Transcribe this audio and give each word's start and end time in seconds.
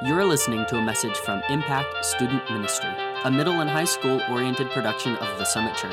You're 0.00 0.24
listening 0.24 0.64
to 0.66 0.76
a 0.76 0.80
message 0.80 1.16
from 1.16 1.42
Impact 1.48 2.04
Student 2.04 2.48
Ministry, 2.52 2.88
a 3.24 3.30
middle 3.32 3.54
and 3.54 3.68
high 3.68 3.82
school 3.82 4.22
oriented 4.30 4.70
production 4.70 5.16
of 5.16 5.38
the 5.40 5.44
Summit 5.44 5.74
Church. 5.74 5.92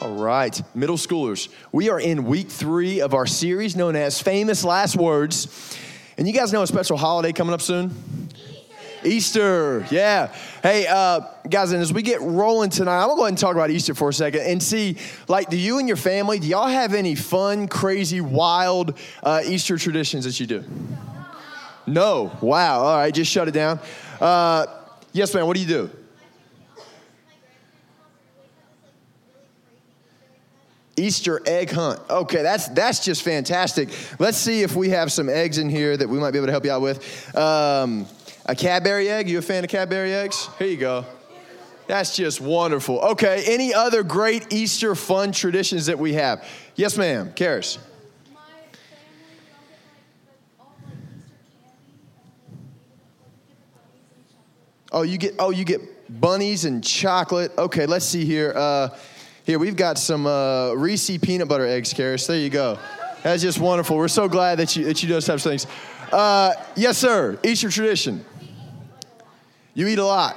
All 0.00 0.14
right, 0.14 0.62
middle 0.74 0.96
schoolers, 0.96 1.50
we 1.72 1.90
are 1.90 2.00
in 2.00 2.24
week 2.24 2.48
three 2.48 3.02
of 3.02 3.12
our 3.12 3.26
series 3.26 3.76
known 3.76 3.96
as 3.96 4.18
Famous 4.18 4.64
Last 4.64 4.96
Words. 4.96 5.76
And 6.16 6.26
you 6.26 6.32
guys 6.32 6.54
know 6.54 6.62
a 6.62 6.66
special 6.66 6.96
holiday 6.96 7.34
coming 7.34 7.52
up 7.52 7.60
soon? 7.60 7.94
Easter, 9.06 9.86
yeah. 9.90 10.34
Hey, 10.62 10.86
uh, 10.86 11.20
guys, 11.48 11.72
and 11.72 11.80
as 11.80 11.92
we 11.92 12.02
get 12.02 12.20
rolling 12.20 12.70
tonight, 12.70 13.00
I'm 13.00 13.08
gonna 13.08 13.16
go 13.16 13.22
ahead 13.22 13.30
and 13.30 13.38
talk 13.38 13.54
about 13.54 13.70
Easter 13.70 13.94
for 13.94 14.08
a 14.08 14.12
second 14.12 14.42
and 14.42 14.62
see, 14.62 14.96
like, 15.28 15.48
do 15.48 15.56
you 15.56 15.78
and 15.78 15.86
your 15.88 15.96
family, 15.96 16.38
do 16.38 16.46
y'all 16.48 16.66
have 16.66 16.92
any 16.92 17.14
fun, 17.14 17.68
crazy, 17.68 18.20
wild 18.20 18.98
uh, 19.22 19.42
Easter 19.44 19.78
traditions 19.78 20.24
that 20.24 20.38
you 20.40 20.46
do? 20.46 20.64
No. 21.86 22.36
Wow. 22.40 22.80
All 22.80 22.96
right, 22.96 23.14
just 23.14 23.30
shut 23.30 23.46
it 23.48 23.52
down. 23.52 23.78
Uh, 24.20 24.66
yes, 25.12 25.32
ma'am. 25.34 25.46
What 25.46 25.54
do 25.54 25.62
you 25.62 25.68
do? 25.68 25.90
Easter 30.98 31.42
egg 31.44 31.70
hunt. 31.70 32.00
Okay, 32.08 32.42
that's 32.42 32.68
that's 32.68 33.04
just 33.04 33.22
fantastic. 33.22 33.90
Let's 34.18 34.38
see 34.38 34.62
if 34.62 34.74
we 34.74 34.88
have 34.90 35.12
some 35.12 35.28
eggs 35.28 35.58
in 35.58 35.68
here 35.68 35.94
that 35.94 36.08
we 36.08 36.18
might 36.18 36.30
be 36.30 36.38
able 36.38 36.46
to 36.46 36.52
help 36.52 36.64
you 36.64 36.72
out 36.72 36.80
with. 36.80 37.36
Um, 37.36 38.06
a 38.46 38.54
Cadbury 38.54 39.08
egg. 39.08 39.28
You 39.28 39.38
a 39.38 39.42
fan 39.42 39.64
of 39.64 39.70
Cadbury 39.70 40.14
eggs? 40.14 40.48
Here 40.58 40.68
you 40.68 40.76
go. 40.76 41.04
That's 41.86 42.16
just 42.16 42.40
wonderful. 42.40 42.98
Okay, 43.00 43.44
any 43.46 43.72
other 43.72 44.02
great 44.02 44.52
Easter 44.52 44.94
fun 44.94 45.30
traditions 45.30 45.86
that 45.86 45.98
we 45.98 46.14
have? 46.14 46.44
Yes, 46.74 46.96
ma'am. 46.96 47.32
Karis. 47.34 47.78
Oh, 54.92 55.02
you 55.02 55.18
get 55.18 55.34
oh 55.38 55.50
you 55.50 55.64
get 55.64 55.80
bunnies 56.20 56.64
and 56.64 56.82
chocolate. 56.82 57.52
Okay, 57.58 57.86
let's 57.86 58.06
see 58.06 58.24
here. 58.24 58.52
Uh, 58.56 58.88
here 59.44 59.58
we've 59.58 59.76
got 59.76 59.98
some 59.98 60.26
uh, 60.26 60.72
Reese 60.72 61.18
peanut 61.18 61.48
butter 61.48 61.66
eggs, 61.66 61.92
Karis. 61.92 62.26
There 62.26 62.36
you 62.36 62.50
go. 62.50 62.78
That's 63.22 63.42
just 63.42 63.60
wonderful. 63.60 63.96
We're 63.96 64.08
so 64.08 64.28
glad 64.28 64.58
that 64.58 64.74
you 64.74 64.84
that 64.84 65.02
you 65.02 65.08
do 65.08 65.14
those 65.14 65.26
types 65.26 65.44
of 65.44 65.50
things. 65.50 65.66
Uh, 66.12 66.54
yes, 66.76 66.98
sir. 66.98 67.38
Easter 67.44 67.68
tradition. 67.68 68.24
You 69.76 69.86
eat 69.88 69.98
a 69.98 70.04
lot. 70.06 70.36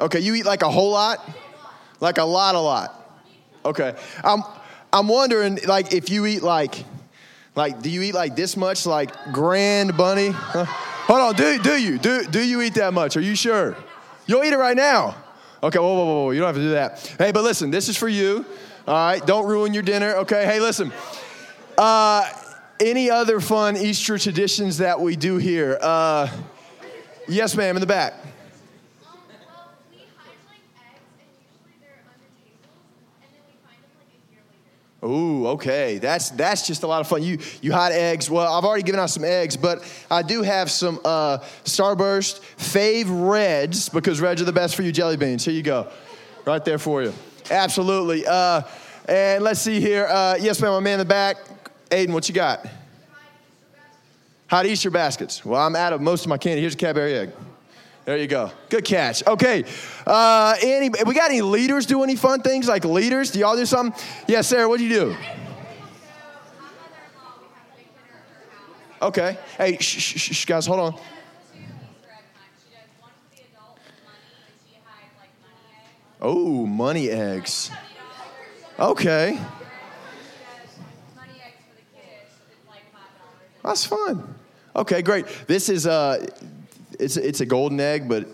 Okay, 0.00 0.20
you 0.20 0.32
eat 0.36 0.44
like 0.44 0.62
a 0.62 0.70
whole 0.70 0.92
lot, 0.92 1.28
like 1.98 2.18
a 2.18 2.24
lot, 2.24 2.54
a 2.54 2.60
lot. 2.60 3.20
Okay, 3.64 3.96
I'm 4.22 4.44
I'm 4.92 5.08
wondering 5.08 5.58
like 5.66 5.92
if 5.92 6.08
you 6.08 6.24
eat 6.24 6.44
like 6.44 6.84
like 7.56 7.82
do 7.82 7.90
you 7.90 8.02
eat 8.02 8.14
like 8.14 8.36
this 8.36 8.56
much 8.56 8.86
like 8.86 9.10
grand 9.32 9.96
bunny? 9.96 10.28
Huh? 10.28 10.66
Hold 10.66 11.20
on, 11.20 11.34
do 11.34 11.58
do 11.58 11.76
you 11.76 11.98
do 11.98 12.22
do 12.26 12.40
you 12.40 12.62
eat 12.62 12.74
that 12.74 12.94
much? 12.94 13.16
Are 13.16 13.20
you 13.20 13.34
sure? 13.34 13.76
You'll 14.26 14.44
eat 14.44 14.52
it 14.52 14.58
right 14.58 14.76
now. 14.76 15.16
Okay, 15.64 15.80
whoa, 15.80 15.94
whoa, 15.94 16.04
whoa, 16.04 16.24
whoa. 16.26 16.30
You 16.30 16.38
don't 16.38 16.46
have 16.46 16.56
to 16.56 16.62
do 16.62 16.70
that. 16.70 17.14
Hey, 17.18 17.32
but 17.32 17.42
listen, 17.42 17.72
this 17.72 17.88
is 17.88 17.96
for 17.96 18.08
you. 18.08 18.46
All 18.86 18.94
right, 18.94 19.26
don't 19.26 19.48
ruin 19.48 19.74
your 19.74 19.82
dinner. 19.82 20.14
Okay, 20.18 20.44
hey, 20.44 20.60
listen. 20.60 20.92
Uh, 21.76 22.30
any 22.78 23.10
other 23.10 23.40
fun 23.40 23.76
Easter 23.76 24.16
traditions 24.16 24.78
that 24.78 25.00
we 25.00 25.16
do 25.16 25.38
here? 25.38 25.76
Uh, 25.80 26.28
yes, 27.28 27.56
ma'am, 27.56 27.76
in 27.76 27.80
the 27.80 27.86
back. 27.86 28.14
Ooh, 35.04 35.48
okay. 35.48 35.98
That's 35.98 36.30
that's 36.30 36.66
just 36.66 36.82
a 36.82 36.86
lot 36.86 37.02
of 37.02 37.06
fun. 37.06 37.22
You 37.22 37.38
you 37.60 37.72
hide 37.72 37.92
eggs. 37.92 38.30
Well, 38.30 38.50
I've 38.50 38.64
already 38.64 38.84
given 38.84 38.98
out 38.98 39.10
some 39.10 39.24
eggs, 39.24 39.54
but 39.54 39.84
I 40.10 40.22
do 40.22 40.40
have 40.40 40.70
some 40.70 40.98
uh, 41.04 41.38
Starburst 41.64 42.40
Fave 42.56 43.04
Reds 43.08 43.90
because 43.90 44.20
Reds 44.22 44.40
are 44.40 44.46
the 44.46 44.52
best 44.52 44.74
for 44.74 44.82
you 44.82 44.92
jelly 44.92 45.18
beans. 45.18 45.44
Here 45.44 45.52
you 45.52 45.62
go, 45.62 45.90
right 46.46 46.64
there 46.64 46.78
for 46.78 47.02
you. 47.02 47.12
Absolutely. 47.50 48.24
Uh, 48.26 48.62
and 49.06 49.44
let's 49.44 49.60
see 49.60 49.78
here. 49.78 50.06
Uh, 50.06 50.36
yes, 50.40 50.62
ma'am. 50.62 50.72
My 50.72 50.80
man 50.80 50.94
in 50.94 50.98
the 51.00 51.04
back. 51.04 51.36
Aiden, 51.90 52.14
what 52.14 52.26
you 52.26 52.34
got? 52.34 52.66
Hot 54.48 54.66
Easter 54.66 54.90
baskets. 54.90 55.44
Well, 55.44 55.60
I'm 55.60 55.74
out 55.74 55.92
of 55.92 56.00
most 56.00 56.24
of 56.24 56.28
my 56.28 56.38
candy. 56.38 56.60
Here's 56.60 56.74
a 56.74 56.76
Cadbury 56.76 57.14
egg. 57.14 57.30
There 58.04 58.18
you 58.18 58.26
go. 58.26 58.50
Good 58.68 58.84
catch. 58.84 59.26
Okay. 59.26 59.64
Uh, 60.06 60.54
any, 60.62 60.90
we 60.90 61.14
got 61.14 61.30
any 61.30 61.40
leaders 61.40 61.86
do 61.86 62.02
any 62.02 62.16
fun 62.16 62.42
things 62.42 62.68
like 62.68 62.84
leaders? 62.84 63.30
Do 63.30 63.38
y'all 63.38 63.56
do 63.56 63.64
something? 63.64 63.98
Yeah, 64.28 64.42
Sarah, 64.42 64.68
what 64.68 64.78
do 64.78 64.84
you 64.84 64.94
do? 64.94 65.16
Okay. 69.00 69.38
Hey, 69.56 69.78
shh, 69.78 70.00
shh, 70.00 70.34
shh, 70.34 70.44
guys, 70.44 70.66
hold 70.66 70.80
on. 70.80 71.00
Oh, 76.20 76.66
money 76.66 77.10
eggs. 77.10 77.70
Okay. 78.78 79.38
That's 83.64 83.84
fun. 83.86 84.34
Okay, 84.76 85.02
great. 85.02 85.26
This 85.46 85.68
is 85.68 85.86
uh, 85.86 86.26
it's 86.98 87.16
it's 87.16 87.40
a 87.40 87.46
golden 87.46 87.80
egg, 87.80 88.08
but 88.08 88.28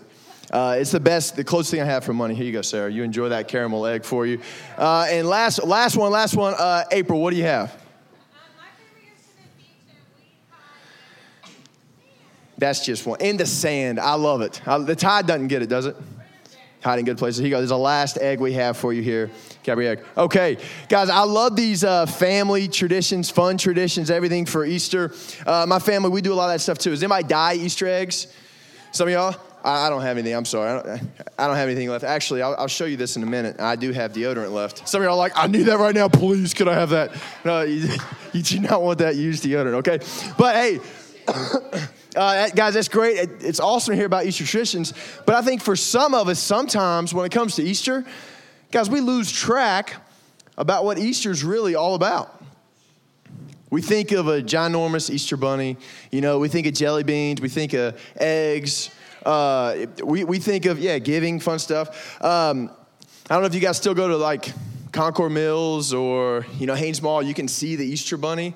uh, 0.51 0.75
it's 0.77 0.91
the 0.91 0.99
best, 0.99 1.37
the 1.37 1.43
closest 1.43 1.71
thing 1.71 1.81
I 1.81 1.85
have 1.85 2.03
for 2.03 2.13
money. 2.13 2.35
Here 2.35 2.45
you 2.45 2.51
go, 2.51 2.61
Sarah. 2.61 2.91
You 2.91 3.03
enjoy 3.03 3.29
that 3.29 3.47
caramel 3.47 3.85
egg 3.85 4.03
for 4.03 4.25
you. 4.25 4.41
Uh, 4.77 5.07
and 5.09 5.27
last 5.27 5.63
last 5.63 5.95
one, 5.95 6.11
last 6.11 6.35
one. 6.35 6.53
Uh, 6.55 6.83
April, 6.91 7.21
what 7.21 7.31
do 7.31 7.37
you 7.37 7.43
have? 7.43 7.75
That's 12.57 12.85
just 12.85 13.07
one. 13.07 13.21
In 13.21 13.37
the 13.37 13.45
sand. 13.45 13.99
I 13.99 14.13
love 14.13 14.41
it. 14.41 14.61
I, 14.67 14.77
the 14.79 14.95
tide 14.95 15.25
doesn't 15.25 15.47
get 15.47 15.61
it, 15.61 15.69
does 15.69 15.85
it? 15.87 15.95
Hiding 16.83 17.05
good 17.05 17.17
places. 17.17 17.39
Here 17.39 17.47
you 17.47 17.51
go. 17.51 17.57
There's 17.57 17.71
a 17.71 17.77
last 17.77 18.17
egg 18.17 18.39
we 18.39 18.53
have 18.53 18.75
for 18.75 18.91
you 18.91 19.01
here. 19.01 19.29
Egg. 19.67 20.03
Okay, 20.17 20.57
guys, 20.89 21.09
I 21.09 21.21
love 21.21 21.55
these 21.55 21.83
uh, 21.83 22.07
family 22.07 22.67
traditions, 22.67 23.29
fun 23.29 23.59
traditions, 23.59 24.09
everything 24.09 24.47
for 24.47 24.65
Easter. 24.65 25.13
Uh, 25.45 25.65
my 25.67 25.77
family, 25.77 26.09
we 26.09 26.21
do 26.21 26.33
a 26.33 26.35
lot 26.35 26.45
of 26.45 26.55
that 26.55 26.59
stuff 26.61 26.79
too. 26.79 26.89
Does 26.89 27.03
anybody 27.03 27.27
dye 27.27 27.53
Easter 27.53 27.85
eggs? 27.85 28.25
Some 28.91 29.07
of 29.07 29.13
y'all? 29.13 29.35
I, 29.63 29.85
I 29.85 29.89
don't 29.89 30.01
have 30.01 30.17
anything. 30.17 30.35
I'm 30.35 30.45
sorry. 30.45 30.71
I 30.71 30.81
don't, 30.81 31.01
I 31.37 31.47
don't 31.47 31.55
have 31.55 31.69
anything 31.69 31.89
left. 31.89 32.03
Actually, 32.03 32.41
I'll, 32.41 32.55
I'll, 32.55 32.67
show 32.67 32.85
you 32.85 32.97
this 32.97 33.15
in 33.15 33.23
a 33.23 33.27
minute. 33.27 33.59
I 33.59 33.75
do 33.75 33.91
have 33.91 34.13
deodorant 34.13 34.51
left. 34.51 34.87
Some 34.87 35.01
of 35.01 35.05
y'all 35.05 35.13
are 35.13 35.17
like, 35.17 35.33
I 35.35 35.47
need 35.47 35.63
that 35.63 35.77
right 35.77 35.93
now. 35.93 36.09
Please, 36.09 36.53
could 36.53 36.67
I 36.67 36.73
have 36.73 36.89
that? 36.89 37.11
No, 37.45 37.61
you, 37.61 37.87
you 38.33 38.41
do 38.41 38.59
not 38.59 38.81
want 38.81 38.99
that 38.99 39.15
used 39.15 39.43
deodorant, 39.43 39.85
okay? 39.85 39.99
But 40.37 40.55
hey, 40.55 40.79
Uh, 42.13 42.49
guys, 42.49 42.73
that's 42.73 42.89
great. 42.89 43.29
It's 43.39 43.61
awesome 43.61 43.93
to 43.93 43.95
hear 43.95 44.05
about 44.05 44.25
Easter 44.25 44.45
traditions. 44.45 44.93
But 45.25 45.35
I 45.35 45.41
think 45.41 45.61
for 45.61 45.77
some 45.77 46.13
of 46.13 46.27
us, 46.27 46.39
sometimes 46.39 47.13
when 47.13 47.25
it 47.25 47.31
comes 47.31 47.55
to 47.55 47.63
Easter, 47.63 48.03
guys, 48.69 48.89
we 48.89 48.99
lose 48.99 49.31
track 49.31 49.95
about 50.57 50.83
what 50.83 50.97
Easter 50.97 51.31
is 51.31 51.43
really 51.43 51.75
all 51.75 51.95
about. 51.95 52.43
We 53.69 53.81
think 53.81 54.11
of 54.11 54.27
a 54.27 54.41
ginormous 54.41 55.09
Easter 55.09 55.37
bunny, 55.37 55.77
you 56.11 56.19
know, 56.19 56.39
we 56.39 56.49
think 56.49 56.67
of 56.67 56.73
jelly 56.73 57.03
beans, 57.03 57.39
we 57.39 57.47
think 57.47 57.71
of 57.71 57.97
eggs, 58.17 58.89
uh, 59.25 59.85
we, 60.03 60.25
we 60.25 60.39
think 60.39 60.65
of, 60.65 60.77
yeah, 60.79 60.99
giving, 60.99 61.39
fun 61.39 61.59
stuff. 61.59 62.21
Um, 62.21 62.69
I 63.29 63.35
don't 63.35 63.43
know 63.43 63.47
if 63.47 63.55
you 63.55 63.61
guys 63.61 63.77
still 63.77 63.93
go 63.93 64.09
to 64.09 64.17
like 64.17 64.51
Concord 64.91 65.31
Mills 65.31 65.93
or, 65.93 66.45
you 66.59 66.67
know, 66.67 66.75
Hanes 66.75 67.01
Mall, 67.01 67.21
you 67.23 67.33
can 67.33 67.47
see 67.47 67.77
the 67.77 67.85
Easter 67.85 68.17
bunny 68.17 68.53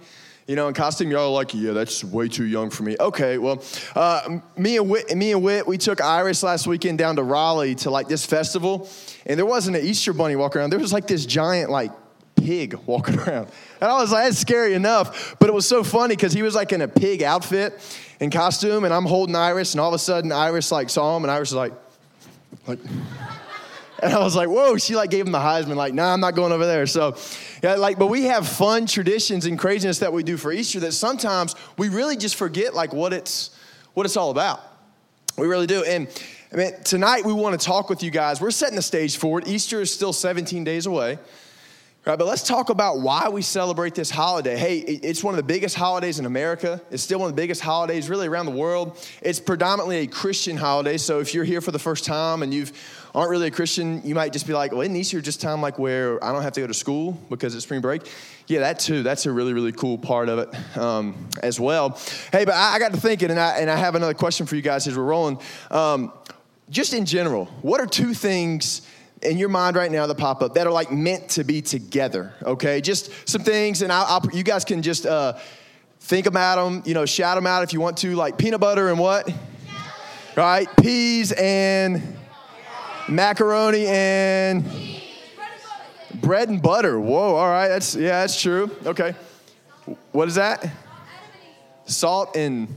you 0.47 0.56
know, 0.56 0.67
in 0.67 0.75
costume, 0.75 1.09
y'all 1.09 1.29
are 1.29 1.29
like, 1.29 1.56
yeah, 1.56 1.72
that's 1.72 2.03
way 2.03 2.28
too 2.28 2.45
young 2.45 2.69
for 2.69 2.83
me. 2.83 2.95
Okay, 3.00 3.39
well, 3.39 3.63
uh, 3.95 4.39
me 4.56 4.78
and 4.78 4.88
Whit, 4.88 5.16
me 5.16 5.31
and 5.31 5.41
Whit, 5.41 5.66
we 5.66 5.78
took 5.78 6.01
Iris 6.01 6.44
last 6.44 6.67
weekend 6.67 7.00
down 7.00 7.16
to 7.16 7.23
Raleigh 7.23 7.73
to 7.75 7.89
like 7.89 8.07
this 8.07 8.25
festival, 8.25 8.88
and 9.25 9.39
there 9.39 9.45
wasn't 9.45 9.78
an 9.78 9.83
Easter 9.83 10.13
bunny 10.13 10.35
walking 10.35 10.61
around. 10.61 10.69
There 10.69 10.79
was 10.79 10.94
like 10.94 11.07
this 11.07 11.25
giant 11.25 11.72
like 11.72 11.91
pig 12.35 12.75
walking 12.85 13.17
around, 13.17 13.47
and 13.81 13.89
I 13.89 14.00
was 14.00 14.11
like, 14.11 14.25
that's 14.25 14.38
scary 14.38 14.75
enough. 14.75 15.35
But 15.39 15.50
it 15.50 15.53
was 15.53 15.68
so 15.68 15.83
funny 15.83 16.15
because 16.15 16.33
he 16.33 16.44
was 16.44 16.53
like 16.53 16.71
in 16.71 16.81
a 16.81 16.88
pig 16.88 17.24
outfit 17.24 17.74
and 18.19 18.31
costume, 18.31 18.83
and 18.83 18.94
I'm 18.94 19.06
holding 19.06 19.36
Iris, 19.36 19.74
and 19.74 19.81
all 19.81 19.89
of 19.89 19.95
a 19.95 20.00
sudden 20.00 20.31
Iris 20.31 20.71
like 20.71 20.92
saw 20.92 21.18
him, 21.18 21.24
and 21.24 21.31
Iris 21.31 21.51
was 21.51 21.57
like, 21.57 21.74
like. 22.68 22.80
And 24.01 24.13
I 24.13 24.19
was 24.19 24.36
like, 24.36 24.50
whoa, 24.50 24.77
she 24.77 24.95
like 24.95 25.09
gave 25.09 25.25
him 25.25 25.31
the 25.31 25.39
Heisman, 25.39 25.75
like, 25.75 25.94
nah, 25.94 26.13
I'm 26.13 26.19
not 26.19 26.36
going 26.36 26.51
over 26.51 26.65
there. 26.65 26.86
So, 26.86 27.15
yeah, 27.63 27.75
like, 27.75 27.97
but 27.97 28.07
we 28.07 28.24
have 28.24 28.47
fun 28.47 28.86
traditions 28.86 29.45
and 29.45 29.57
craziness 29.57 30.00
that 30.00 30.12
we 30.12 30.24
do 30.24 30.38
for 30.38 30.51
Easter 30.51 30.80
that 30.81 30.92
sometimes 30.92 31.56
we 31.77 31.89
really 31.89 32.18
just 32.18 32.36
forget 32.36 32.74
like 32.74 32.94
what 32.94 33.13
it's 33.13 33.57
what 33.94 34.06
it's 34.06 34.18
all 34.18 34.31
about. 34.31 34.62
We 35.38 35.47
really 35.47 35.68
do. 35.68 35.83
And 35.83 36.07
I 36.51 36.56
mean, 36.56 36.71
tonight 36.83 37.25
we 37.25 37.33
want 37.33 37.59
to 37.59 37.65
talk 37.65 37.89
with 37.89 38.03
you 38.03 38.12
guys. 38.12 38.39
We're 38.39 38.51
setting 38.51 38.75
the 38.75 38.81
stage 38.81 39.18
for 39.18 39.39
it. 39.39 39.47
Easter 39.47 39.81
is 39.81 39.94
still 39.94 40.13
17 40.13 40.63
days 40.63 40.86
away. 40.86 41.18
Right, 42.06 42.19
but 42.19 42.27
let's 42.27 42.44
talk 42.44 42.69
about 42.69 43.00
why 43.00 43.30
we 43.30 43.42
celebrate 43.42 43.95
this 43.95 44.12
holiday. 44.12 44.56
Hey, 44.56 44.77
it's 44.77 45.24
one 45.24 45.33
of 45.33 45.38
the 45.38 45.44
biggest 45.44 45.75
holidays 45.75 46.19
in 46.19 46.27
America. 46.27 46.80
It's 46.92 47.01
still 47.01 47.18
one 47.18 47.31
of 47.31 47.36
the 47.36 47.42
biggest 47.42 47.62
holidays 47.62 48.12
really 48.12 48.27
around 48.27 48.45
the 48.45 48.51
world. 48.51 49.03
It's 49.24 49.39
predominantly 49.39 49.97
a 49.97 50.07
Christian 50.07 50.56
holiday. 50.56 50.97
So 50.97 51.19
if 51.19 51.33
you're 51.33 51.45
here 51.45 51.62
for 51.62 51.71
the 51.71 51.80
first 51.80 52.06
time 52.06 52.44
and 52.44 52.53
you 52.53 52.68
aren't 53.15 53.31
really 53.31 53.47
a 53.47 53.51
Christian, 53.51 54.01
you 54.03 54.13
might 54.13 54.33
just 54.33 54.45
be 54.45 54.51
like, 54.51 54.73
well, 54.73 54.81
isn't 54.81 54.95
Easter 54.95 55.21
just 55.21 55.39
time 55.39 55.62
like 55.62 55.79
where 55.79 56.21
I 56.23 56.33
don't 56.33 56.44
have 56.44 56.51
to 56.53 56.62
go 56.62 56.67
to 56.67 56.73
school 56.73 57.13
because 57.29 57.56
it's 57.56 57.63
spring 57.63 57.79
break? 57.79 58.01
Yeah, 58.47 58.59
that 58.59 58.77
too. 58.77 59.03
That's 59.03 59.25
a 59.25 59.31
really, 59.31 59.53
really 59.53 59.71
cool 59.71 59.97
part 59.97 60.27
of 60.27 60.39
it 60.39 60.77
um, 60.77 61.29
as 61.41 61.57
well. 61.57 61.97
Hey, 62.33 62.44
but 62.44 62.53
I, 62.53 62.75
I, 62.75 62.79
got 62.79 62.91
to 62.91 63.00
thinking, 63.00 63.31
and 63.31 63.39
I, 63.39 63.57
and 63.59 63.71
I 63.71 63.77
have 63.77 63.95
another 63.95 64.13
question 64.13 64.45
for 64.45 64.57
you 64.57 64.62
guys 64.62 64.85
as 64.85 64.97
we're 64.97 65.03
rolling. 65.03 65.39
Um, 65.71 66.12
just 66.69 66.94
in 66.94 67.06
general, 67.06 67.45
what 67.62 67.79
are 67.79 67.88
two 67.88 68.13
things 68.13 68.81
in 69.21 69.38
your 69.38 69.50
mind 69.50 69.77
right 69.77 69.91
now 69.91 70.06
that 70.07 70.15
pop 70.15 70.44
up 70.44 70.56
that 70.56 70.68
are 70.68 70.73
like 70.73 70.91
meant 70.91 71.29
to 71.29 71.45
be 71.45 71.61
together, 71.61 72.33
okay? 72.44 72.81
Just 72.81 73.11
some 73.29 73.44
things, 73.44 73.81
and 73.81 73.94
I'll, 73.94 74.21
I'll 74.21 74.35
you 74.35 74.44
guys 74.44 74.65
can 74.65 74.81
just 74.81 75.06
uh, 75.06 75.38
think 76.01 76.25
about 76.25 76.57
them, 76.57 76.83
you 76.85 76.94
know, 76.94 77.06
shout 77.06 77.38
them 77.38 77.47
out 77.47 77.63
if 77.63 77.71
you 77.71 77.79
want 77.79 77.97
to, 78.00 78.13
like 78.15 78.38
peanut 78.38 78.59
butter 78.59 78.89
and 78.89 79.00
what? 79.00 79.31
Right? 80.35 80.68
Peas 80.81 81.31
and 81.31 82.18
macaroni 83.07 83.86
and 83.88 84.63
bread 86.16 86.50
and 86.50 86.62
butter. 86.62 87.00
Whoa, 87.00 87.36
all 87.36 87.48
right, 87.48 87.68
that's, 87.68 87.96
yeah, 87.96 88.22
that's 88.22 88.42
true. 88.42 88.72
Okay. 88.86 89.16
What 90.12 90.28
is 90.28 90.36
that? 90.36 90.68
Salt 91.86 92.36
and 92.36 92.68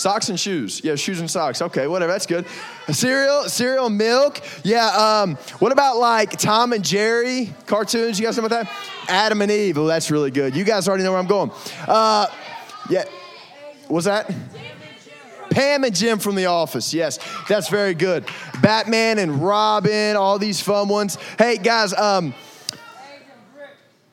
Socks 0.00 0.30
and 0.30 0.40
shoes. 0.40 0.82
Yeah, 0.82 0.94
shoes 0.94 1.20
and 1.20 1.30
socks. 1.30 1.60
Okay, 1.60 1.86
whatever. 1.86 2.10
That's 2.10 2.24
good. 2.24 2.46
Cereal, 2.90 3.44
cereal, 3.50 3.90
milk. 3.90 4.40
Yeah. 4.64 4.86
Um, 4.86 5.36
what 5.58 5.72
about 5.72 5.98
like 5.98 6.38
Tom 6.38 6.72
and 6.72 6.82
Jerry 6.82 7.52
cartoons? 7.66 8.18
You 8.18 8.24
guys 8.24 8.38
know 8.38 8.46
about 8.46 8.64
that? 8.64 8.72
Adam 9.10 9.42
and 9.42 9.52
Eve. 9.52 9.76
Oh, 9.76 9.86
that's 9.86 10.10
really 10.10 10.30
good. 10.30 10.56
You 10.56 10.64
guys 10.64 10.88
already 10.88 11.04
know 11.04 11.10
where 11.10 11.20
I'm 11.20 11.26
going. 11.26 11.50
Uh, 11.86 12.28
yeah. 12.88 13.04
What's 13.88 14.06
that? 14.06 14.32
Pam 15.50 15.84
and 15.84 15.94
Jim 15.94 16.18
from 16.18 16.36
The 16.36 16.46
Office. 16.46 16.94
Yes, 16.94 17.18
that's 17.48 17.68
very 17.68 17.94
good. 17.94 18.26
Batman 18.62 19.18
and 19.18 19.42
Robin, 19.42 20.16
all 20.16 20.38
these 20.38 20.60
fun 20.60 20.88
ones. 20.88 21.18
Hey, 21.38 21.58
guys, 21.58 21.92
um, 21.92 22.34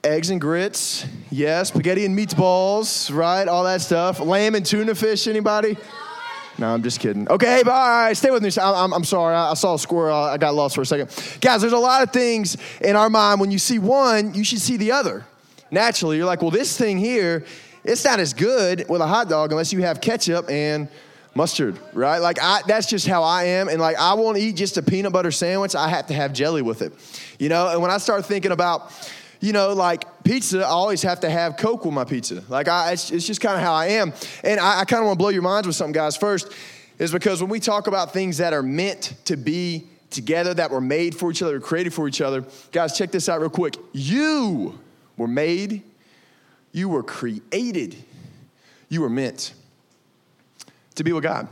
eggs 0.03 0.29
and 0.29 0.41
grits, 0.41 1.05
yes. 1.29 1.69
Spaghetti 1.69 2.05
and 2.05 2.17
meatballs, 2.17 3.13
right? 3.13 3.47
All 3.47 3.63
that 3.65 3.81
stuff. 3.81 4.19
Lamb 4.19 4.55
and 4.55 4.65
tuna 4.65 4.95
fish, 4.95 5.27
anybody? 5.27 5.77
No, 6.59 6.73
I'm 6.73 6.81
just 6.81 6.99
kidding. 6.99 7.29
Okay, 7.29 7.61
but 7.63 7.71
all 7.71 7.87
right, 7.87 8.17
stay 8.17 8.31
with 8.31 8.41
me. 8.41 8.49
I'm, 8.59 8.91
I'm 8.91 9.03
sorry. 9.03 9.35
I 9.35 9.53
saw 9.53 9.75
a 9.75 9.79
squirrel. 9.79 10.15
I 10.15 10.37
got 10.37 10.55
lost 10.55 10.73
for 10.73 10.81
a 10.81 10.85
second. 10.85 11.09
Guys, 11.39 11.61
there's 11.61 11.73
a 11.73 11.77
lot 11.77 12.01
of 12.01 12.11
things 12.11 12.57
in 12.81 12.95
our 12.95 13.11
mind. 13.11 13.39
When 13.39 13.51
you 13.51 13.59
see 13.59 13.77
one, 13.77 14.33
you 14.33 14.43
should 14.43 14.59
see 14.59 14.77
the 14.77 14.91
other. 14.91 15.23
Naturally, 15.69 16.17
you're 16.17 16.25
like, 16.25 16.41
well, 16.41 16.49
this 16.49 16.75
thing 16.75 16.97
here, 16.97 17.45
it's 17.83 18.03
not 18.03 18.19
as 18.19 18.33
good 18.33 18.85
with 18.89 19.01
a 19.01 19.07
hot 19.07 19.29
dog 19.29 19.51
unless 19.51 19.71
you 19.71 19.81
have 19.83 20.01
ketchup 20.01 20.49
and 20.49 20.87
mustard, 21.37 21.79
right? 21.93 22.17
Like 22.17 22.39
I, 22.41 22.61
that's 22.67 22.87
just 22.87 23.07
how 23.07 23.23
I 23.23 23.45
am. 23.45 23.69
And 23.69 23.79
like 23.79 23.95
I 23.97 24.15
won't 24.15 24.37
eat 24.37 24.57
just 24.57 24.77
a 24.77 24.81
peanut 24.81 25.13
butter 25.13 25.31
sandwich. 25.31 25.75
I 25.75 25.87
have 25.87 26.07
to 26.07 26.13
have 26.13 26.33
jelly 26.33 26.61
with 26.61 26.81
it, 26.81 26.91
you 27.39 27.47
know. 27.47 27.69
And 27.69 27.81
when 27.81 27.91
I 27.91 27.97
start 27.99 28.25
thinking 28.25 28.51
about 28.51 28.91
you 29.39 29.53
know, 29.53 29.73
like 29.73 30.23
pizza, 30.23 30.59
I 30.59 30.69
always 30.69 31.03
have 31.03 31.19
to 31.19 31.29
have 31.29 31.57
Coke 31.57 31.85
with 31.85 31.93
my 31.93 32.03
pizza. 32.03 32.43
Like, 32.49 32.67
I, 32.67 32.93
it's, 32.93 33.11
it's 33.11 33.27
just 33.27 33.39
kind 33.39 33.55
of 33.55 33.61
how 33.61 33.73
I 33.73 33.87
am. 33.87 34.13
And 34.43 34.59
I, 34.59 34.79
I 34.79 34.85
kind 34.85 35.01
of 35.01 35.05
want 35.07 35.19
to 35.19 35.23
blow 35.23 35.29
your 35.29 35.43
minds 35.43 35.67
with 35.67 35.75
something, 35.75 35.93
guys. 35.93 36.17
First, 36.17 36.51
is 36.97 37.11
because 37.11 37.41
when 37.41 37.49
we 37.49 37.59
talk 37.59 37.87
about 37.87 38.13
things 38.13 38.37
that 38.37 38.53
are 38.53 38.63
meant 38.63 39.13
to 39.25 39.37
be 39.37 39.87
together, 40.09 40.53
that 40.55 40.71
were 40.71 40.81
made 40.81 41.15
for 41.15 41.29
each 41.29 41.43
other, 41.43 41.59
created 41.59 41.93
for 41.93 42.07
each 42.07 42.21
other, 42.21 42.45
guys, 42.71 42.97
check 42.97 43.11
this 43.11 43.29
out 43.29 43.39
real 43.39 43.49
quick. 43.49 43.75
You 43.93 44.79
were 45.17 45.27
made, 45.27 45.83
you 46.71 46.89
were 46.89 47.03
created, 47.03 47.95
you 48.89 49.01
were 49.01 49.09
meant 49.09 49.53
to 50.97 51.03
be 51.03 51.13
with 51.13 51.23
God. 51.23 51.47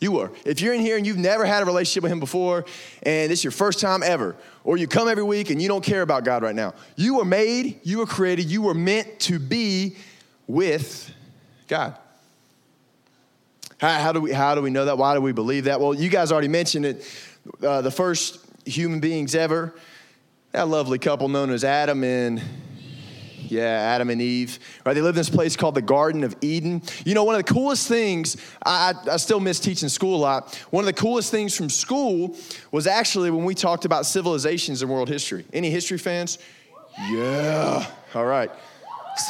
You 0.00 0.12
were. 0.12 0.30
If 0.44 0.60
you're 0.60 0.74
in 0.74 0.80
here 0.80 0.96
and 0.96 1.04
you've 1.04 1.18
never 1.18 1.44
had 1.44 1.62
a 1.62 1.66
relationship 1.66 2.04
with 2.04 2.12
Him 2.12 2.20
before, 2.20 2.64
and 3.02 3.32
is 3.32 3.42
your 3.42 3.50
first 3.50 3.80
time 3.80 4.02
ever, 4.02 4.36
or 4.62 4.76
you 4.76 4.86
come 4.86 5.08
every 5.08 5.24
week 5.24 5.50
and 5.50 5.60
you 5.60 5.66
don't 5.66 5.82
care 5.82 6.02
about 6.02 6.24
God 6.24 6.42
right 6.42 6.54
now, 6.54 6.74
you 6.94 7.16
were 7.16 7.24
made, 7.24 7.80
you 7.82 7.98
were 7.98 8.06
created, 8.06 8.46
you 8.46 8.62
were 8.62 8.74
meant 8.74 9.18
to 9.20 9.40
be 9.40 9.96
with 10.46 11.12
God. 11.66 11.96
How, 13.78 13.92
how 13.98 14.12
do, 14.12 14.20
we, 14.20 14.32
how 14.32 14.54
do 14.54 14.62
we 14.62 14.70
know 14.70 14.84
that? 14.84 14.98
Why 14.98 15.14
do 15.14 15.20
we 15.20 15.32
believe 15.32 15.64
that? 15.64 15.80
Well, 15.80 15.94
you 15.94 16.08
guys 16.08 16.30
already 16.30 16.48
mentioned 16.48 16.86
it. 16.86 17.10
Uh, 17.62 17.80
the 17.80 17.90
first 17.90 18.44
human 18.66 19.00
beings 19.00 19.34
ever, 19.34 19.74
that 20.52 20.68
lovely 20.68 20.98
couple 20.98 21.28
known 21.28 21.50
as 21.50 21.64
Adam 21.64 22.04
and 22.04 22.40
yeah, 23.50 23.94
Adam 23.94 24.10
and 24.10 24.20
Eve. 24.20 24.58
Right? 24.84 24.94
They 24.94 25.00
lived 25.00 25.16
in 25.16 25.20
this 25.20 25.30
place 25.30 25.56
called 25.56 25.74
the 25.74 25.82
Garden 25.82 26.24
of 26.24 26.36
Eden. 26.40 26.82
You 27.04 27.14
know, 27.14 27.24
one 27.24 27.34
of 27.34 27.44
the 27.44 27.52
coolest 27.52 27.88
things, 27.88 28.36
I, 28.64 28.94
I 29.10 29.16
still 29.16 29.40
miss 29.40 29.60
teaching 29.60 29.88
school 29.88 30.16
a 30.16 30.20
lot. 30.20 30.54
One 30.70 30.82
of 30.82 30.86
the 30.86 31.00
coolest 31.00 31.30
things 31.30 31.56
from 31.56 31.70
school 31.70 32.36
was 32.70 32.86
actually 32.86 33.30
when 33.30 33.44
we 33.44 33.54
talked 33.54 33.84
about 33.84 34.06
civilizations 34.06 34.82
in 34.82 34.88
world 34.88 35.08
history. 35.08 35.44
Any 35.52 35.70
history 35.70 35.98
fans? 35.98 36.38
Yeah. 37.10 37.86
All 38.14 38.26
right. 38.26 38.50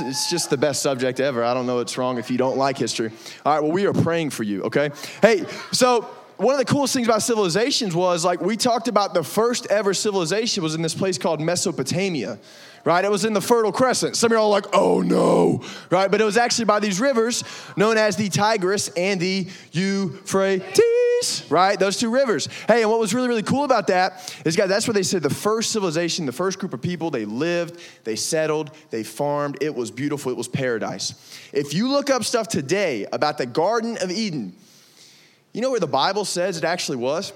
It's 0.01 0.29
just 0.29 0.51
the 0.51 0.57
best 0.57 0.83
subject 0.83 1.19
ever. 1.19 1.43
I 1.43 1.55
don't 1.55 1.67
know 1.67 1.77
what's 1.77 1.97
wrong 1.97 2.19
if 2.19 2.31
you 2.31 2.37
don't 2.37 2.59
like 2.59 2.77
history. 2.77 3.11
All 3.47 3.55
right, 3.55 3.63
well, 3.63 3.73
we 3.73 3.87
are 3.87 3.95
praying 3.95 4.31
for 4.31 4.43
you, 4.43 4.65
okay? 4.65 4.91
Hey, 5.23 5.45
so 5.73 6.09
one 6.39 6.55
of 6.55 6.59
the 6.59 6.73
coolest 6.73 6.95
things 6.95 7.07
about 7.07 7.23
civilizations 7.23 7.95
was 7.95 8.25
like 8.25 8.41
we 8.41 8.57
talked 8.57 8.89
about 8.89 9.13
the 9.13 9.25
first 9.25 9.67
ever 9.67 9.93
civilization 9.93 10.63
was 10.63 10.75
in 10.75 10.83
this 10.83 10.95
place 10.95 11.19
called 11.19 11.41
Mesopotamia 11.41 12.39
right? 12.85 13.05
It 13.05 13.11
was 13.11 13.27
in 13.27 13.35
the 13.35 13.41
Fertile 13.41 13.71
Crescent. 13.71 14.17
Some 14.17 14.29
of 14.29 14.33
you 14.33 14.39
are 14.39 14.41
all 14.41 14.49
like, 14.49 14.65
oh 14.73 15.03
no, 15.03 15.63
right? 15.91 16.11
But 16.11 16.23
it 16.23 16.25
was 16.25 16.39
actually 16.39 16.65
by 16.65 16.81
these 16.81 17.01
rivers 17.01 17.45
known 17.77 17.99
as 17.99 18.17
the 18.17 18.31
Tigris 18.31 18.89
and 18.97 19.21
the 19.21 19.47
Euphrates, 19.73 21.45
right? 21.51 21.79
Those 21.79 21.99
two 21.99 22.11
rivers. 22.11 22.49
Hey, 22.67 22.81
and 22.81 22.91
what 22.91 22.99
was 22.99 23.13
really, 23.13 23.29
really 23.29 23.43
cool 23.43 23.65
about 23.65 23.89
that 23.89 24.35
is, 24.47 24.57
guys, 24.57 24.69
that's 24.69 24.87
where 24.87 24.95
they 24.95 25.03
said 25.03 25.23
the 25.23 25.29
first 25.29 25.71
civilization, 25.71 26.25
the 26.25 26.33
first 26.33 26.59
group 26.59 26.73
of 26.73 26.81
people, 26.81 27.11
they 27.11 27.27
lived, 27.27 27.79
they 28.05 28.17
settled, 28.17 28.71
they 28.89 29.03
farmed. 29.03 29.59
It 29.61 29.75
was 29.75 29.91
beautiful, 29.91 30.33
it 30.33 30.39
was 30.39 30.49
paradise. 30.49 31.15
If 31.53 31.75
you 31.75 31.89
look 31.89 32.09
up 32.09 32.25
stuff 32.25 32.49
today 32.49 33.07
about 33.13 33.37
the 33.37 33.47
Garden 33.47 33.99
of 34.01 34.11
Eden, 34.11 34.55
you 35.59 35.63
know 35.63 35.71
where 35.71 35.81
the 35.81 35.89
Bible 35.89 36.25
says 36.25 36.57
it 36.57 36.63
actually 36.63 36.99
was? 36.99 37.33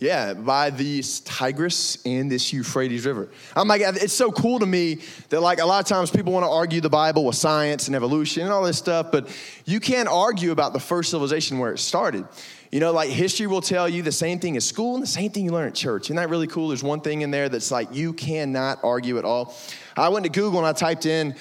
Yeah, 0.00 0.34
by 0.34 0.70
the 0.70 1.00
Tigris 1.24 2.04
and 2.04 2.28
this 2.28 2.52
Euphrates 2.52 3.06
River. 3.06 3.28
I'm 3.54 3.68
like, 3.68 3.82
it's 3.84 4.12
so 4.12 4.32
cool 4.32 4.58
to 4.58 4.66
me 4.66 4.98
that 5.28 5.40
like 5.40 5.60
a 5.60 5.64
lot 5.64 5.78
of 5.80 5.86
times 5.86 6.10
people 6.10 6.32
want 6.32 6.44
to 6.44 6.50
argue 6.50 6.80
the 6.80 6.90
Bible 6.90 7.24
with 7.24 7.36
science 7.36 7.86
and 7.86 7.94
evolution 7.94 8.42
and 8.42 8.52
all 8.52 8.64
this 8.64 8.78
stuff, 8.78 9.12
but 9.12 9.28
you 9.64 9.78
can't 9.78 10.08
argue 10.08 10.50
about 10.50 10.72
the 10.72 10.80
first 10.80 11.12
civilization 11.12 11.60
where 11.60 11.72
it 11.72 11.78
started. 11.78 12.26
You 12.72 12.80
know, 12.80 12.90
like 12.90 13.10
history 13.10 13.46
will 13.46 13.60
tell 13.60 13.88
you 13.88 14.02
the 14.02 14.10
same 14.10 14.40
thing 14.40 14.56
as 14.56 14.66
school 14.66 14.94
and 14.94 15.02
the 15.04 15.06
same 15.06 15.30
thing 15.30 15.44
you 15.44 15.52
learn 15.52 15.68
at 15.68 15.74
church. 15.76 16.06
Isn't 16.06 16.16
that 16.16 16.30
really 16.30 16.48
cool? 16.48 16.66
There's 16.66 16.82
one 16.82 17.00
thing 17.00 17.22
in 17.22 17.30
there 17.30 17.48
that's 17.48 17.70
like 17.70 17.94
you 17.94 18.12
cannot 18.12 18.80
argue 18.82 19.18
at 19.18 19.24
all. 19.24 19.54
I 19.96 20.08
went 20.08 20.24
to 20.24 20.30
Google 20.32 20.58
and 20.58 20.66
I 20.66 20.72
typed 20.72 21.06
in 21.06 21.36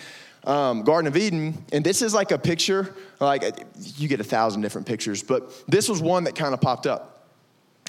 um, 0.45 0.83
Garden 0.83 1.07
of 1.07 1.17
Eden, 1.17 1.63
and 1.71 1.83
this 1.83 2.01
is 2.01 2.13
like 2.13 2.31
a 2.31 2.37
picture. 2.37 2.93
Like 3.19 3.65
you 3.97 4.07
get 4.07 4.19
a 4.19 4.23
thousand 4.23 4.61
different 4.61 4.87
pictures, 4.87 5.23
but 5.23 5.51
this 5.67 5.89
was 5.89 6.01
one 6.01 6.25
that 6.25 6.35
kind 6.35 6.53
of 6.53 6.61
popped 6.61 6.87
up. 6.87 7.27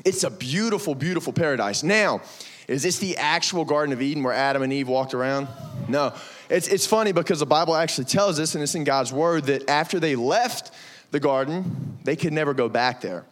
It's 0.05 0.25
a 0.25 0.31
beautiful, 0.31 0.95
beautiful 0.95 1.33
paradise. 1.33 1.83
Now, 1.83 2.21
is 2.69 2.83
this 2.83 2.99
the 2.99 3.17
actual 3.17 3.65
Garden 3.65 3.93
of 3.93 4.03
Eden 4.03 4.23
where 4.23 4.35
Adam 4.35 4.63
and 4.63 4.73
Eve 4.73 4.89
walked 4.89 5.15
around? 5.15 5.49
No. 5.89 6.13
It's, 6.51 6.69
it's 6.69 6.87
funny 6.87 7.13
because 7.13 7.41
the 7.41 7.47
Bible 7.47 7.75
actually 7.75 8.05
tells 8.05 8.39
us, 8.39 8.55
and 8.55 8.63
it's 8.63 8.75
in 8.75 8.85
God's 8.85 9.13
word, 9.13 9.45
that 9.45 9.69
after 9.71 9.99
they 9.99 10.17
left 10.17 10.73
the 11.13 11.21
garden, 11.21 11.99
they 12.05 12.17
could 12.17 12.33
never 12.33 12.55
go 12.55 12.69
back 12.69 13.01
there 13.01 13.25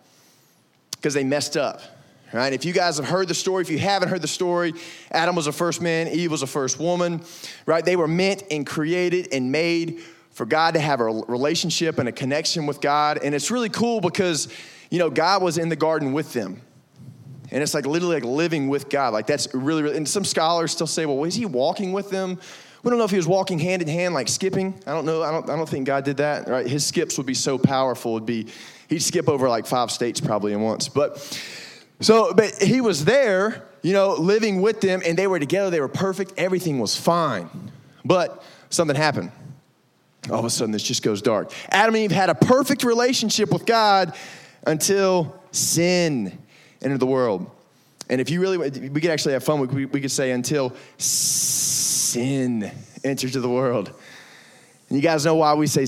because 0.92 1.14
they 1.14 1.24
messed 1.24 1.56
up. 1.56 1.80
Right? 2.34 2.52
If 2.52 2.64
you 2.64 2.72
guys 2.72 2.96
have 2.96 3.06
heard 3.06 3.28
the 3.28 3.34
story, 3.34 3.62
if 3.62 3.70
you 3.70 3.78
haven't 3.78 4.08
heard 4.08 4.20
the 4.20 4.28
story, 4.28 4.74
Adam 5.12 5.36
was 5.36 5.44
the 5.44 5.52
first 5.52 5.80
man, 5.80 6.08
Eve 6.08 6.32
was 6.32 6.40
the 6.40 6.48
first 6.48 6.80
woman, 6.80 7.22
right? 7.64 7.84
They 7.84 7.94
were 7.94 8.08
meant 8.08 8.42
and 8.50 8.66
created 8.66 9.28
and 9.32 9.52
made 9.52 10.00
for 10.32 10.44
God 10.44 10.74
to 10.74 10.80
have 10.80 11.00
a 11.00 11.04
relationship 11.04 11.98
and 11.98 12.08
a 12.08 12.12
connection 12.12 12.66
with 12.66 12.80
God. 12.80 13.20
And 13.22 13.36
it's 13.36 13.52
really 13.52 13.68
cool 13.68 14.00
because 14.00 14.48
you 14.94 15.00
know, 15.00 15.10
God 15.10 15.42
was 15.42 15.58
in 15.58 15.68
the 15.68 15.76
garden 15.76 16.12
with 16.12 16.32
them. 16.32 16.60
And 17.50 17.62
it's 17.62 17.74
like 17.74 17.84
literally 17.84 18.14
like 18.14 18.24
living 18.24 18.68
with 18.68 18.88
God. 18.88 19.12
Like 19.12 19.26
that's 19.26 19.52
really, 19.52 19.82
really, 19.82 19.96
and 19.96 20.08
some 20.08 20.24
scholars 20.24 20.70
still 20.70 20.86
say, 20.86 21.04
well, 21.04 21.16
was 21.16 21.34
he 21.34 21.46
walking 21.46 21.92
with 21.92 22.10
them? 22.10 22.38
We 22.82 22.90
don't 22.90 22.98
know 22.98 23.04
if 23.04 23.10
he 23.10 23.16
was 23.16 23.26
walking 23.26 23.58
hand 23.58 23.82
in 23.82 23.88
hand, 23.88 24.14
like 24.14 24.28
skipping. 24.28 24.72
I 24.86 24.92
don't 24.92 25.04
know. 25.04 25.22
I 25.22 25.32
don't, 25.32 25.50
I 25.50 25.56
don't 25.56 25.68
think 25.68 25.86
God 25.86 26.04
did 26.04 26.18
that, 26.18 26.48
right? 26.48 26.64
His 26.64 26.86
skips 26.86 27.16
would 27.16 27.26
be 27.26 27.34
so 27.34 27.58
powerful. 27.58 28.16
It'd 28.16 28.26
be, 28.26 28.46
he'd 28.88 29.02
skip 29.02 29.28
over 29.28 29.48
like 29.48 29.66
five 29.66 29.90
states 29.90 30.20
probably 30.20 30.52
in 30.52 30.60
once. 30.60 30.88
But 30.88 31.18
so, 32.00 32.34
but 32.34 32.62
he 32.62 32.80
was 32.80 33.04
there, 33.04 33.68
you 33.82 33.92
know, 33.92 34.14
living 34.14 34.60
with 34.60 34.80
them 34.80 35.02
and 35.04 35.18
they 35.18 35.26
were 35.26 35.38
together. 35.38 35.70
They 35.70 35.80
were 35.80 35.88
perfect. 35.88 36.34
Everything 36.36 36.78
was 36.78 36.96
fine. 36.96 37.48
But 38.04 38.42
something 38.70 38.96
happened. 38.96 39.30
All 40.30 40.38
of 40.38 40.44
a 40.44 40.50
sudden, 40.50 40.72
this 40.72 40.82
just 40.82 41.02
goes 41.02 41.20
dark. 41.22 41.52
Adam 41.68 41.94
and 41.94 42.04
Eve 42.04 42.12
had 42.12 42.30
a 42.30 42.34
perfect 42.34 42.82
relationship 42.82 43.52
with 43.52 43.66
God 43.66 44.14
until 44.66 45.38
sin 45.52 46.38
entered 46.82 47.00
the 47.00 47.06
world. 47.06 47.50
And 48.08 48.20
if 48.20 48.30
you 48.30 48.40
really, 48.40 48.58
we 48.58 49.00
could 49.00 49.10
actually 49.10 49.32
have 49.34 49.44
fun. 49.44 49.60
We, 49.66 49.86
we 49.86 50.00
could 50.00 50.10
say 50.10 50.30
until 50.30 50.74
sin 50.98 52.70
enters 53.02 53.32
to 53.32 53.40
the 53.40 53.48
world. 53.48 53.92
And 54.88 54.96
you 54.96 55.02
guys 55.02 55.24
know 55.24 55.36
why 55.36 55.54
we 55.54 55.66
say 55.66 55.86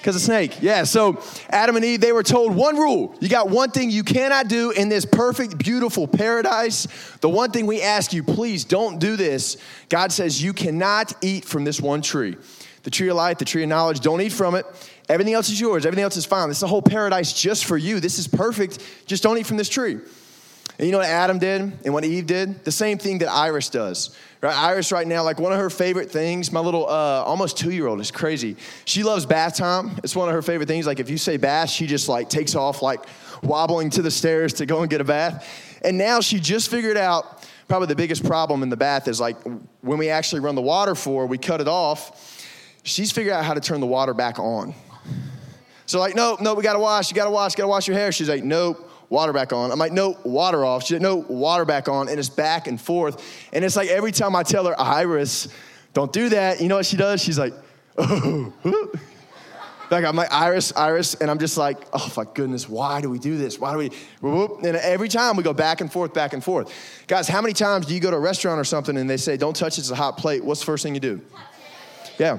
because 0.00 0.16
of 0.16 0.22
snake. 0.22 0.62
Yeah, 0.62 0.84
so 0.84 1.22
Adam 1.50 1.76
and 1.76 1.84
Eve, 1.84 2.00
they 2.00 2.12
were 2.12 2.22
told 2.22 2.54
one 2.54 2.76
rule. 2.76 3.14
You 3.20 3.28
got 3.28 3.50
one 3.50 3.70
thing 3.70 3.90
you 3.90 4.02
cannot 4.02 4.48
do 4.48 4.70
in 4.70 4.88
this 4.88 5.04
perfect, 5.04 5.58
beautiful 5.58 6.08
paradise. 6.08 6.86
The 7.20 7.28
one 7.28 7.50
thing 7.50 7.66
we 7.66 7.82
ask 7.82 8.12
you, 8.12 8.22
please 8.22 8.64
don't 8.64 8.98
do 8.98 9.16
this. 9.16 9.58
God 9.90 10.10
says 10.10 10.42
you 10.42 10.54
cannot 10.54 11.12
eat 11.22 11.44
from 11.44 11.64
this 11.64 11.80
one 11.80 12.00
tree. 12.00 12.36
The 12.82 12.90
tree 12.90 13.08
of 13.10 13.16
life, 13.16 13.36
the 13.36 13.44
tree 13.44 13.62
of 13.62 13.68
knowledge, 13.68 14.00
don't 14.00 14.22
eat 14.22 14.32
from 14.32 14.54
it. 14.54 14.64
Everything 15.10 15.34
else 15.34 15.50
is 15.50 15.60
yours. 15.60 15.84
Everything 15.84 16.04
else 16.04 16.16
is 16.16 16.24
fine. 16.24 16.48
This 16.48 16.58
is 16.58 16.62
a 16.62 16.68
whole 16.68 16.80
paradise 16.80 17.34
just 17.34 17.66
for 17.66 17.76
you. 17.76 18.00
This 18.00 18.18
is 18.18 18.26
perfect. 18.26 18.78
Just 19.04 19.22
don't 19.22 19.36
eat 19.36 19.46
from 19.46 19.58
this 19.58 19.68
tree. 19.68 19.98
And 20.78 20.86
you 20.86 20.92
know 20.92 20.98
what 20.98 21.08
Adam 21.08 21.38
did 21.38 21.60
and 21.84 21.92
what 21.92 22.04
Eve 22.04 22.26
did? 22.26 22.64
The 22.64 22.72
same 22.72 22.98
thing 22.98 23.18
that 23.18 23.28
Iris 23.28 23.68
does. 23.68 24.16
Right? 24.40 24.56
Iris, 24.56 24.90
right 24.92 25.06
now, 25.06 25.22
like 25.22 25.38
one 25.38 25.52
of 25.52 25.58
her 25.58 25.68
favorite 25.68 26.10
things, 26.10 26.50
my 26.50 26.60
little 26.60 26.88
uh, 26.88 27.22
almost 27.24 27.58
two 27.58 27.70
year 27.70 27.86
old 27.86 28.00
is 28.00 28.10
crazy. 28.10 28.56
She 28.86 29.02
loves 29.02 29.26
bath 29.26 29.56
time. 29.56 29.98
It's 30.02 30.16
one 30.16 30.28
of 30.28 30.34
her 30.34 30.42
favorite 30.42 30.66
things. 30.66 30.86
Like 30.86 31.00
if 31.00 31.10
you 31.10 31.18
say 31.18 31.36
bath, 31.36 31.68
she 31.68 31.86
just 31.86 32.08
like 32.08 32.30
takes 32.30 32.54
off, 32.54 32.80
like 32.80 33.04
wobbling 33.42 33.90
to 33.90 34.02
the 34.02 34.10
stairs 34.10 34.54
to 34.54 34.66
go 34.66 34.80
and 34.80 34.88
get 34.88 35.00
a 35.00 35.04
bath. 35.04 35.46
And 35.84 35.98
now 35.98 36.20
she 36.20 36.40
just 36.40 36.70
figured 36.70 36.96
out 36.96 37.46
probably 37.68 37.88
the 37.88 37.96
biggest 37.96 38.24
problem 38.24 38.62
in 38.62 38.70
the 38.70 38.76
bath 38.76 39.06
is 39.08 39.20
like 39.20 39.36
when 39.82 39.98
we 39.98 40.08
actually 40.08 40.40
run 40.40 40.54
the 40.54 40.62
water 40.62 40.94
for, 40.94 41.26
we 41.26 41.36
cut 41.38 41.60
it 41.60 41.68
off. 41.68 42.42
She's 42.82 43.12
figured 43.12 43.34
out 43.34 43.44
how 43.44 43.52
to 43.52 43.60
turn 43.60 43.80
the 43.80 43.86
water 43.86 44.14
back 44.14 44.38
on. 44.38 44.74
So 45.84 45.98
like, 45.98 46.14
no, 46.14 46.38
no, 46.40 46.54
we 46.54 46.62
gotta 46.62 46.78
wash. 46.78 47.10
You 47.10 47.14
gotta 47.14 47.30
wash. 47.30 47.54
Gotta 47.54 47.68
wash 47.68 47.86
your 47.86 47.96
hair. 47.96 48.10
She's 48.12 48.28
like, 48.28 48.42
nope 48.42 48.89
water 49.10 49.32
back 49.32 49.52
on. 49.52 49.70
I'm 49.70 49.78
like, 49.78 49.92
no, 49.92 50.16
water 50.24 50.64
off. 50.64 50.84
She's 50.84 50.92
like, 50.92 51.02
no, 51.02 51.16
water 51.16 51.66
back 51.66 51.88
on. 51.88 52.08
And 52.08 52.18
it's 52.18 52.30
back 52.30 52.66
and 52.66 52.80
forth. 52.80 53.22
And 53.52 53.64
it's 53.64 53.76
like 53.76 53.90
every 53.90 54.12
time 54.12 54.34
I 54.34 54.42
tell 54.42 54.64
her, 54.66 54.80
Iris, 54.80 55.48
don't 55.92 56.12
do 56.12 56.30
that, 56.30 56.60
you 56.60 56.68
know 56.68 56.76
what 56.76 56.86
she 56.86 56.96
does? 56.96 57.22
She's 57.22 57.38
like, 57.38 57.52
oh. 57.98 58.52
like 59.90 60.04
I'm 60.04 60.14
like, 60.14 60.32
Iris, 60.32 60.72
Iris. 60.76 61.14
And 61.14 61.28
I'm 61.28 61.40
just 61.40 61.58
like, 61.58 61.78
oh 61.92 62.12
my 62.16 62.24
goodness, 62.32 62.68
why 62.68 63.00
do 63.00 63.10
we 63.10 63.18
do 63.18 63.36
this? 63.36 63.58
Why 63.58 63.72
do 63.72 63.78
we? 63.78 64.66
And 64.66 64.76
every 64.76 65.08
time 65.08 65.36
we 65.36 65.42
go 65.42 65.52
back 65.52 65.80
and 65.80 65.92
forth, 65.92 66.14
back 66.14 66.32
and 66.32 66.42
forth. 66.42 66.72
Guys, 67.08 67.26
how 67.26 67.42
many 67.42 67.52
times 67.52 67.86
do 67.86 67.94
you 67.94 68.00
go 68.00 68.12
to 68.12 68.16
a 68.16 68.20
restaurant 68.20 68.60
or 68.60 68.64
something 68.64 68.96
and 68.96 69.10
they 69.10 69.16
say, 69.16 69.36
don't 69.36 69.56
touch 69.56 69.76
it, 69.76 69.80
it's 69.80 69.90
a 69.90 69.96
hot 69.96 70.16
plate? 70.16 70.44
What's 70.44 70.60
the 70.60 70.66
first 70.66 70.84
thing 70.84 70.94
you 70.94 71.00
do? 71.00 71.20
Yeah. 72.18 72.38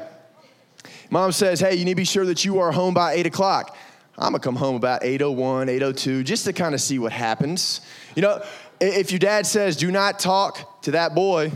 Mom 1.10 1.34
says, 1.34 1.60
hey, 1.60 1.76
you 1.76 1.84
need 1.84 1.92
to 1.92 1.96
be 1.96 2.06
sure 2.06 2.26
that 2.26 2.46
you 2.46 2.60
are 2.60 2.72
home 2.72 2.94
by 2.94 3.14
8 3.14 3.26
o'clock. 3.26 3.76
I'm 4.22 4.34
gonna 4.34 4.40
come 4.40 4.56
home 4.56 4.76
about 4.76 5.04
801, 5.04 5.68
802, 5.68 6.24
just 6.24 6.46
to 6.46 6.54
kind 6.54 6.76
of 6.76 6.82
see 6.82 7.00
what 7.00 7.12
happens. 7.12 7.82
You 8.16 8.22
know, 8.22 8.44
if 8.80 9.12
your 9.12 9.18
dad 9.18 9.48
says, 9.48 9.76
do 9.76 9.92
not 9.92 10.20
talk 10.20 10.84
to 10.84 10.92
that 10.92 11.16
boy, 11.16 11.52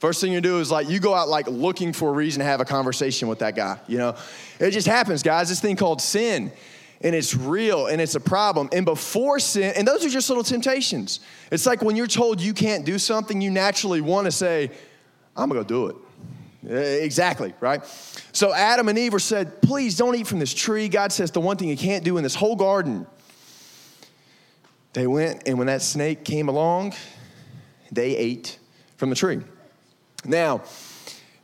first 0.00 0.20
thing 0.20 0.32
you 0.32 0.40
do 0.40 0.58
is 0.58 0.72
like 0.72 0.88
you 0.88 0.98
go 0.98 1.14
out 1.14 1.28
like 1.28 1.46
looking 1.46 1.92
for 1.92 2.08
a 2.08 2.12
reason 2.12 2.40
to 2.40 2.44
have 2.44 2.60
a 2.60 2.64
conversation 2.64 3.28
with 3.28 3.38
that 3.38 3.54
guy. 3.54 3.78
You 3.86 3.98
know, 3.98 4.16
it 4.58 4.72
just 4.72 4.88
happens, 4.88 5.22
guys. 5.22 5.48
This 5.48 5.60
thing 5.60 5.76
called 5.76 6.02
sin. 6.02 6.52
And 7.02 7.14
it's 7.14 7.34
real 7.34 7.88
and 7.88 8.00
it's 8.00 8.14
a 8.14 8.20
problem. 8.20 8.70
And 8.72 8.86
before 8.86 9.38
sin, 9.38 9.74
and 9.76 9.86
those 9.86 10.04
are 10.04 10.08
just 10.08 10.30
little 10.30 10.42
temptations. 10.42 11.20
It's 11.52 11.66
like 11.66 11.82
when 11.82 11.94
you're 11.94 12.06
told 12.06 12.40
you 12.40 12.54
can't 12.54 12.86
do 12.86 12.98
something, 12.98 13.40
you 13.42 13.50
naturally 13.50 14.00
want 14.00 14.24
to 14.24 14.32
say, 14.32 14.70
I'm 15.36 15.50
gonna 15.50 15.60
go 15.60 15.64
do 15.64 15.86
it. 15.88 15.96
Eh, 16.68 17.04
exactly, 17.04 17.54
right? 17.60 17.84
So 18.32 18.52
Adam 18.52 18.88
and 18.88 18.98
Eve 18.98 19.12
were 19.12 19.18
said, 19.18 19.62
please 19.62 19.96
don't 19.96 20.14
eat 20.16 20.26
from 20.26 20.40
this 20.40 20.52
tree. 20.52 20.88
God 20.88 21.12
says 21.12 21.30
the 21.30 21.40
one 21.40 21.56
thing 21.56 21.68
you 21.68 21.76
can't 21.76 22.04
do 22.04 22.16
in 22.16 22.22
this 22.22 22.34
whole 22.34 22.56
garden. 22.56 23.06
They 24.92 25.06
went, 25.06 25.42
and 25.46 25.58
when 25.58 25.68
that 25.68 25.82
snake 25.82 26.24
came 26.24 26.48
along, 26.48 26.94
they 27.92 28.16
ate 28.16 28.58
from 28.96 29.10
the 29.10 29.16
tree. 29.16 29.40
Now, 30.24 30.62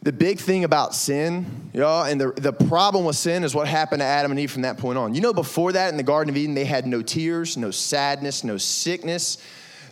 the 0.02 0.12
big 0.12 0.40
thing 0.40 0.64
about 0.64 0.94
sin, 0.94 1.70
y'all, 1.72 2.04
and 2.04 2.20
the, 2.20 2.32
the 2.32 2.52
problem 2.52 3.04
with 3.04 3.14
sin 3.14 3.44
is 3.44 3.54
what 3.54 3.68
happened 3.68 4.00
to 4.00 4.06
Adam 4.06 4.32
and 4.32 4.40
Eve 4.40 4.50
from 4.50 4.62
that 4.62 4.78
point 4.78 4.98
on. 4.98 5.14
You 5.14 5.20
know, 5.20 5.32
before 5.32 5.70
that 5.72 5.90
in 5.90 5.96
the 5.96 6.02
Garden 6.02 6.30
of 6.30 6.36
Eden, 6.36 6.54
they 6.54 6.64
had 6.64 6.86
no 6.86 7.02
tears, 7.02 7.56
no 7.56 7.70
sadness, 7.70 8.42
no 8.42 8.56
sickness, 8.56 9.38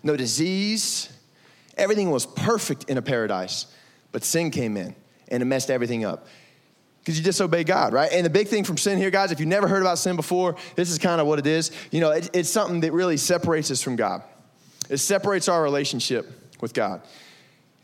no 0.02 0.16
disease. 0.16 1.08
Everything 1.76 2.10
was 2.10 2.26
perfect 2.26 2.90
in 2.90 2.98
a 2.98 3.02
paradise. 3.02 3.66
But 4.10 4.24
sin 4.24 4.50
came 4.50 4.76
in 4.76 4.96
and 5.30 5.42
it 5.42 5.46
messed 5.46 5.70
everything 5.70 6.04
up. 6.04 6.26
Because 7.00 7.18
you 7.18 7.24
disobey 7.24 7.64
God, 7.64 7.92
right? 7.92 8.12
And 8.12 8.26
the 8.26 8.30
big 8.30 8.48
thing 8.48 8.62
from 8.62 8.76
sin 8.76 8.98
here, 8.98 9.10
guys, 9.10 9.32
if 9.32 9.40
you've 9.40 9.48
never 9.48 9.66
heard 9.66 9.80
about 9.80 9.98
sin 9.98 10.16
before, 10.16 10.56
this 10.76 10.90
is 10.90 10.98
kind 10.98 11.20
of 11.20 11.26
what 11.26 11.38
it 11.38 11.46
is. 11.46 11.70
You 11.90 12.00
know, 12.00 12.10
it, 12.10 12.28
it's 12.34 12.50
something 12.50 12.80
that 12.80 12.92
really 12.92 13.16
separates 13.16 13.70
us 13.70 13.82
from 13.82 13.96
God. 13.96 14.22
It 14.90 14.98
separates 14.98 15.48
our 15.48 15.62
relationship 15.62 16.30
with 16.60 16.74
God. 16.74 17.00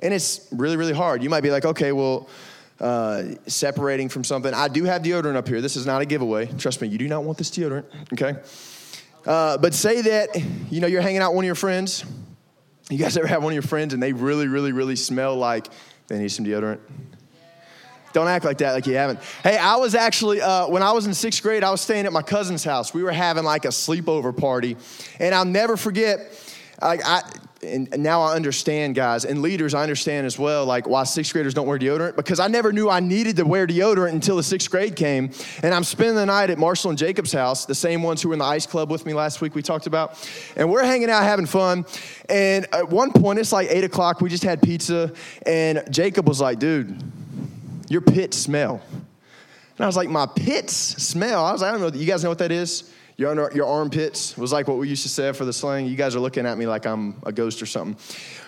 And 0.00 0.12
it's 0.12 0.47
really, 0.53 0.76
really 0.76 0.93
hard. 0.93 1.23
You 1.23 1.31
might 1.31 1.41
be 1.41 1.50
like, 1.50 1.65
okay, 1.65 1.93
well, 1.93 2.29
uh, 2.79 3.23
separating 3.47 4.11
from 4.11 4.23
something. 4.23 4.53
I 4.53 4.69
do 4.69 4.85
have 4.85 5.03
deodorant 5.03 5.37
up 5.37 5.49
here. 5.49 5.62
This 5.62 5.76
is 5.76 5.87
not 5.87 6.03
a 6.03 6.05
giveaway. 6.05 6.47
Trust 6.47 6.83
me, 6.83 6.88
you 6.88 6.99
do 6.99 7.09
not 7.09 7.25
want 7.25 7.38
this 7.38 7.50
deodorant, 7.50 7.87
okay? 8.12 8.38
Uh, 9.25 9.57
but 9.57 9.73
say 9.73 10.03
that, 10.03 10.37
you 10.71 10.81
know, 10.81 10.87
you're 10.87 11.00
hanging 11.00 11.23
out 11.23 11.31
with 11.31 11.37
one 11.37 11.45
of 11.45 11.47
your 11.47 11.55
friends. 11.55 12.05
You 12.91 12.99
guys 12.99 13.17
ever 13.17 13.26
have 13.26 13.43
one 13.43 13.53
of 13.53 13.55
your 13.55 13.62
friends 13.62 13.95
and 13.95 14.03
they 14.03 14.12
really, 14.12 14.47
really, 14.47 14.73
really 14.73 14.95
smell 14.95 15.37
like 15.37 15.67
they 16.09 16.19
need 16.19 16.29
some 16.29 16.45
deodorant? 16.45 16.81
Don't 18.17 18.29
act 18.29 18.47
like 18.47 18.57
that, 18.59 18.73
like 18.73 18.87
you 18.87 18.95
haven't. 18.95 19.19
Hey, 19.43 19.59
I 19.59 19.77
was 19.77 19.95
actually, 19.95 20.41
uh, 20.41 20.69
when 20.69 20.83
I 20.83 20.91
was 20.93 21.05
in 21.05 21.13
sixth 21.13 21.43
grade, 21.43 21.63
I 21.63 21.71
was 21.71 21.83
staying 21.83 22.07
at 22.07 22.15
my 22.15 22.23
cousin's 22.23 22.65
house. 22.65 22.95
We 22.95 23.03
were 23.03 23.13
having 23.13 23.45
like 23.45 23.67
a 23.67 23.69
sleepover 23.69 24.35
party. 24.35 24.79
And 25.21 25.35
I'll 25.35 25.45
never 25.45 25.77
forget, 25.77 26.21
like, 26.81 27.03
I, 27.05 27.21
and 27.63 27.91
now 27.99 28.23
I 28.23 28.35
understand, 28.35 28.95
guys, 28.95 29.27
and 29.27 29.43
leaders, 29.43 29.75
I 29.75 29.83
understand 29.83 30.27
as 30.27 30.39
well, 30.39 30.65
like 30.65 30.89
why 30.89 31.05
sixth 31.05 31.35
graders 31.35 31.53
don't 31.53 31.67
wear 31.67 31.79
deodorant 31.79 32.17
because 32.17 32.41
I 32.41 32.49
never 32.49 32.73
knew 32.73 32.89
I 32.89 33.01
needed 33.01 33.37
to 33.37 33.45
wear 33.45 33.67
deodorant 33.67 34.13
until 34.13 34.37
the 34.37 34.43
sixth 34.43 34.71
grade 34.71 34.97
came. 34.97 35.31
And 35.63 35.75
I'm 35.75 35.85
spending 35.85 36.17
the 36.17 36.25
night 36.25 36.49
at 36.49 36.57
Marshall 36.57 36.89
and 36.89 36.99
Jacob's 36.99 37.33
house, 37.33 37.67
the 37.67 37.75
same 37.75 38.03
ones 38.03 38.23
who 38.23 38.31
were 38.31 38.35
in 38.35 38.39
the 38.39 38.47
ice 38.47 38.65
club 38.65 38.91
with 38.91 39.05
me 39.05 39.13
last 39.13 39.43
week 39.43 39.55
we 39.55 39.61
talked 39.61 39.87
about. 39.87 40.27
And 40.57 40.71
we're 40.71 40.87
hanging 40.87 41.11
out 41.11 41.23
having 41.23 41.45
fun. 41.45 41.85
And 42.31 42.67
at 42.73 42.89
one 42.89 43.13
point, 43.13 43.41
it's 43.41 43.53
like 43.53 43.69
eight 43.71 43.85
o'clock, 43.85 44.23
we 44.23 44.31
just 44.31 44.43
had 44.43 44.63
pizza. 44.63 45.13
And 45.45 45.83
Jacob 45.91 46.27
was 46.27 46.41
like, 46.41 46.59
dude, 46.59 46.99
your 47.88 48.00
pits 48.00 48.37
smell. 48.37 48.81
And 48.90 49.85
I 49.85 49.87
was 49.87 49.97
like, 49.97 50.09
my 50.09 50.26
pits 50.26 50.73
smell. 50.75 51.45
I 51.45 51.52
was 51.52 51.61
like, 51.61 51.69
I 51.75 51.78
don't 51.78 51.81
know. 51.93 51.99
You 51.99 52.07
guys 52.07 52.23
know 52.23 52.31
what 52.31 52.38
that 52.38 52.52
is? 52.52 52.93
Your, 53.19 53.31
under, 53.31 53.50
your 53.55 53.66
armpits 53.66 54.37
was 54.37 54.52
like 54.52 54.69
what 54.69 54.76
we 54.76 54.88
used 54.88 55.02
to 55.02 55.09
say 55.09 55.33
for 55.33 55.47
the 55.47 55.52
slang. 55.52 55.87
You 55.87 55.97
guys 55.97 56.14
are 56.14 56.21
looking 56.21 56.45
at 56.45 56.59
me 56.59 56.66
like 56.66 56.87
I'm 56.87 57.16
a 57.25 57.33
ghost 57.33 57.62
or 57.62 57.66
something. 57.66 57.97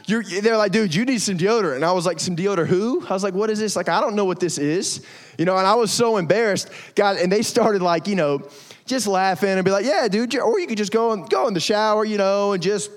You're, 0.06 0.22
they're 0.22 0.58
like, 0.58 0.72
dude, 0.72 0.94
you 0.94 1.06
need 1.06 1.22
some 1.22 1.38
deodorant. 1.38 1.76
And 1.76 1.84
I 1.84 1.92
was 1.92 2.04
like, 2.04 2.20
some 2.20 2.36
deodorant 2.36 2.66
who? 2.66 3.06
I 3.06 3.14
was 3.14 3.22
like, 3.22 3.34
what 3.34 3.48
is 3.48 3.58
this? 3.58 3.76
Like, 3.76 3.88
I 3.88 4.00
don't 4.00 4.14
know 4.14 4.26
what 4.26 4.40
this 4.40 4.58
is. 4.58 5.04
You 5.38 5.46
know, 5.46 5.56
and 5.56 5.66
I 5.66 5.74
was 5.74 5.90
so 5.90 6.18
embarrassed. 6.18 6.70
God, 6.94 7.16
and 7.16 7.32
they 7.32 7.42
started 7.42 7.80
like, 7.80 8.06
you 8.06 8.14
know, 8.14 8.46
just 8.84 9.06
laughing 9.06 9.50
and 9.50 9.64
be 9.64 9.70
like, 9.70 9.86
yeah, 9.86 10.08
dude, 10.08 10.34
or 10.36 10.58
you 10.58 10.66
could 10.66 10.78
just 10.78 10.92
go 10.92 11.12
and 11.12 11.28
go 11.30 11.46
in 11.46 11.54
the 11.54 11.60
shower, 11.60 12.04
you 12.04 12.18
know, 12.18 12.52
and 12.52 12.62
just 12.62 12.90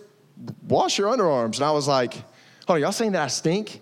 wash 0.68 0.98
your 0.98 1.16
underarms. 1.16 1.56
And 1.56 1.64
I 1.64 1.72
was 1.72 1.88
like, 1.88 2.16
oh, 2.68 2.76
y'all 2.76 2.92
saying 2.92 3.14
that 3.14 3.24
I 3.24 3.28
stink? 3.28 3.82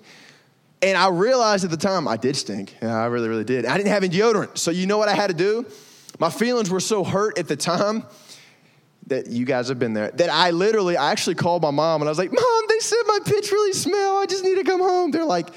And 0.82 0.98
I 0.98 1.10
realized 1.10 1.66
at 1.66 1.72
the 1.72 1.78
time 1.78 2.08
I 2.08 2.16
did 2.18 2.36
stink. 2.36 2.76
Yeah, 2.82 2.96
I 2.96 3.08
really, 3.08 3.28
really 3.28 3.44
did. 3.44 3.66
I 3.66 3.76
didn't 3.78 3.90
have 3.90 4.04
any 4.04 4.16
deodorant. 4.16 4.58
So 4.58 4.72
you 4.72 4.88
know 4.88 4.98
what 4.98 5.10
I 5.10 5.14
had 5.14 5.28
to 5.28 5.34
do? 5.34 5.66
My 6.20 6.30
feelings 6.30 6.70
were 6.70 6.80
so 6.80 7.04
hurt 7.04 7.38
at 7.38 7.48
the 7.48 7.56
time 7.56 8.04
that 9.08 9.28
you 9.28 9.46
guys 9.46 9.68
have 9.68 9.80
been 9.80 9.94
there. 9.94 10.12
That 10.12 10.30
I 10.30 10.52
literally, 10.52 10.96
I 10.96 11.12
actually 11.12 11.36
called 11.36 11.62
my 11.62 11.72
mom 11.72 12.02
and 12.02 12.08
I 12.08 12.12
was 12.12 12.18
like, 12.18 12.32
Mom, 12.32 12.64
they 12.70 12.80
said 12.80 12.98
my 13.08 13.20
pits 13.26 13.52
really 13.52 13.74
smell. 13.74 14.18
I 14.18 14.26
just 14.26 14.44
need 14.44 14.56
to 14.56 14.64
come 14.64 14.80
home. 14.80 15.12
They're 15.12 15.26
like, 15.26 15.50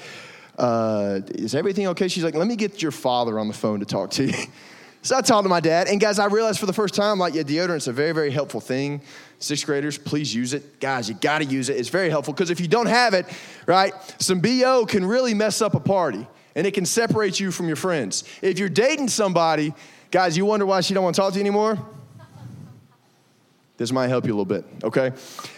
uh, 0.57 1.21
Is 1.29 1.55
everything 1.55 1.87
okay? 1.87 2.07
She's 2.07 2.23
like, 2.23 2.35
Let 2.35 2.47
me 2.47 2.55
get 2.55 2.81
your 2.81 2.91
father 2.91 3.39
on 3.39 3.47
the 3.47 3.53
phone 3.53 3.79
to 3.79 3.85
talk 3.85 4.11
to 4.11 4.25
you. 4.25 4.33
so 5.03 5.17
I 5.17 5.21
talked 5.21 5.43
to 5.43 5.49
my 5.49 5.59
dad. 5.59 5.87
And 5.87 5.99
guys, 5.99 6.17
I 6.17 6.25
realized 6.25 6.59
for 6.59 6.65
the 6.65 6.73
first 6.73 6.95
time, 6.95 7.19
like, 7.19 7.33
yeah, 7.33 7.43
deodorant's 7.43 7.87
a 7.87 7.93
very, 7.93 8.13
very 8.13 8.31
helpful 8.31 8.61
thing. 8.61 9.01
Sixth 9.37 9.65
graders, 9.65 9.97
please 9.97 10.33
use 10.33 10.53
it. 10.53 10.79
Guys, 10.79 11.09
you 11.09 11.15
gotta 11.15 11.43
use 11.45 11.69
it. 11.69 11.77
It's 11.77 11.89
very 11.89 12.09
helpful 12.09 12.33
because 12.33 12.49
if 12.49 12.61
you 12.61 12.67
don't 12.69 12.87
have 12.87 13.13
it, 13.13 13.25
right, 13.67 13.93
some 14.19 14.39
BO 14.39 14.85
can 14.85 15.05
really 15.05 15.33
mess 15.33 15.61
up 15.61 15.75
a 15.75 15.79
party 15.79 16.25
and 16.55 16.65
it 16.65 16.73
can 16.73 16.85
separate 16.85 17.39
you 17.39 17.51
from 17.51 17.67
your 17.67 17.75
friends. 17.75 18.23
If 18.41 18.59
you're 18.59 18.69
dating 18.69 19.09
somebody, 19.09 19.73
guys, 20.09 20.37
you 20.37 20.45
wonder 20.45 20.65
why 20.65 20.81
she 20.81 20.93
don't 20.93 21.03
want 21.03 21.15
to 21.15 21.21
talk 21.21 21.33
to 21.33 21.37
you 21.37 21.43
anymore? 21.43 21.77
This 23.75 23.91
might 23.91 24.07
help 24.07 24.25
you 24.25 24.31
a 24.33 24.37
little 24.37 24.45
bit, 24.45 24.65
okay? 24.83 25.11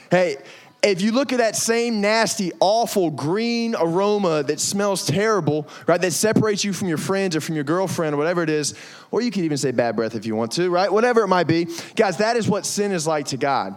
Hey, 0.10 0.38
if 0.86 1.02
you 1.02 1.12
look 1.12 1.32
at 1.32 1.40
that 1.40 1.56
same 1.56 2.00
nasty, 2.00 2.52
awful 2.60 3.10
green 3.10 3.76
aroma 3.76 4.44
that 4.44 4.60
smells 4.60 5.06
terrible, 5.06 5.68
right, 5.88 6.00
that 6.00 6.14
separates 6.14 6.64
you 6.64 6.74
from 6.74 6.88
your 6.88 6.98
friends 6.98 7.36
or 7.36 7.42
from 7.42 7.56
your 7.56 7.64
girlfriend 7.64 8.14
or 8.14 8.18
whatever 8.18 8.44
it 8.44 8.50
is, 8.50 8.76
or 9.12 9.22
you 9.22 9.32
could 9.32 9.44
even 9.44 9.58
say 9.58 9.72
bad 9.72 9.96
breath 9.96 10.16
if 10.16 10.26
you 10.26 10.36
want 10.36 10.52
to, 10.54 10.70
right? 10.70 10.92
Whatever 10.92 11.24
it 11.24 11.28
might 11.28 11.48
be. 11.48 11.68
Guys, 11.96 12.18
that 12.18 12.38
is 12.38 12.48
what 12.48 12.66
sin 12.66 12.92
is 12.92 13.08
like 13.08 13.28
to 13.28 13.38
God. 13.38 13.76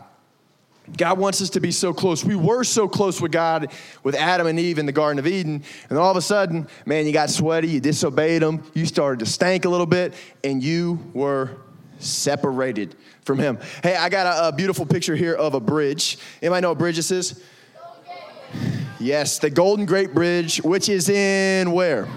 God 0.96 1.18
wants 1.18 1.42
us 1.42 1.50
to 1.50 1.60
be 1.60 1.70
so 1.70 1.92
close. 1.92 2.24
We 2.24 2.36
were 2.36 2.64
so 2.64 2.88
close 2.88 3.20
with 3.20 3.32
God 3.32 3.72
with 4.02 4.14
Adam 4.14 4.46
and 4.46 4.58
Eve 4.58 4.78
in 4.78 4.86
the 4.86 4.92
Garden 4.92 5.18
of 5.18 5.26
Eden. 5.26 5.62
And 5.90 5.98
all 5.98 6.10
of 6.10 6.16
a 6.16 6.22
sudden, 6.22 6.66
man, 6.86 7.06
you 7.06 7.12
got 7.12 7.30
sweaty, 7.30 7.68
you 7.68 7.80
disobeyed 7.80 8.42
him, 8.42 8.62
you 8.74 8.86
started 8.86 9.18
to 9.20 9.26
stank 9.26 9.64
a 9.64 9.68
little 9.68 9.86
bit, 9.86 10.14
and 10.44 10.62
you 10.62 10.98
were 11.12 11.58
separated 11.98 12.96
from 13.22 13.38
him. 13.38 13.58
Hey, 13.82 13.96
I 13.96 14.08
got 14.08 14.26
a, 14.26 14.48
a 14.48 14.52
beautiful 14.52 14.86
picture 14.86 15.14
here 15.14 15.34
of 15.34 15.54
a 15.54 15.60
bridge. 15.60 16.18
Anybody 16.42 16.62
know 16.62 16.70
what 16.70 16.78
bridge 16.78 16.96
this 16.96 17.10
is? 17.10 17.42
Yes, 19.00 19.38
the 19.38 19.50
Golden 19.50 19.86
Gate 19.86 20.14
Bridge, 20.14 20.62
which 20.62 20.88
is 20.88 21.08
in 21.08 21.72
where? 21.72 22.08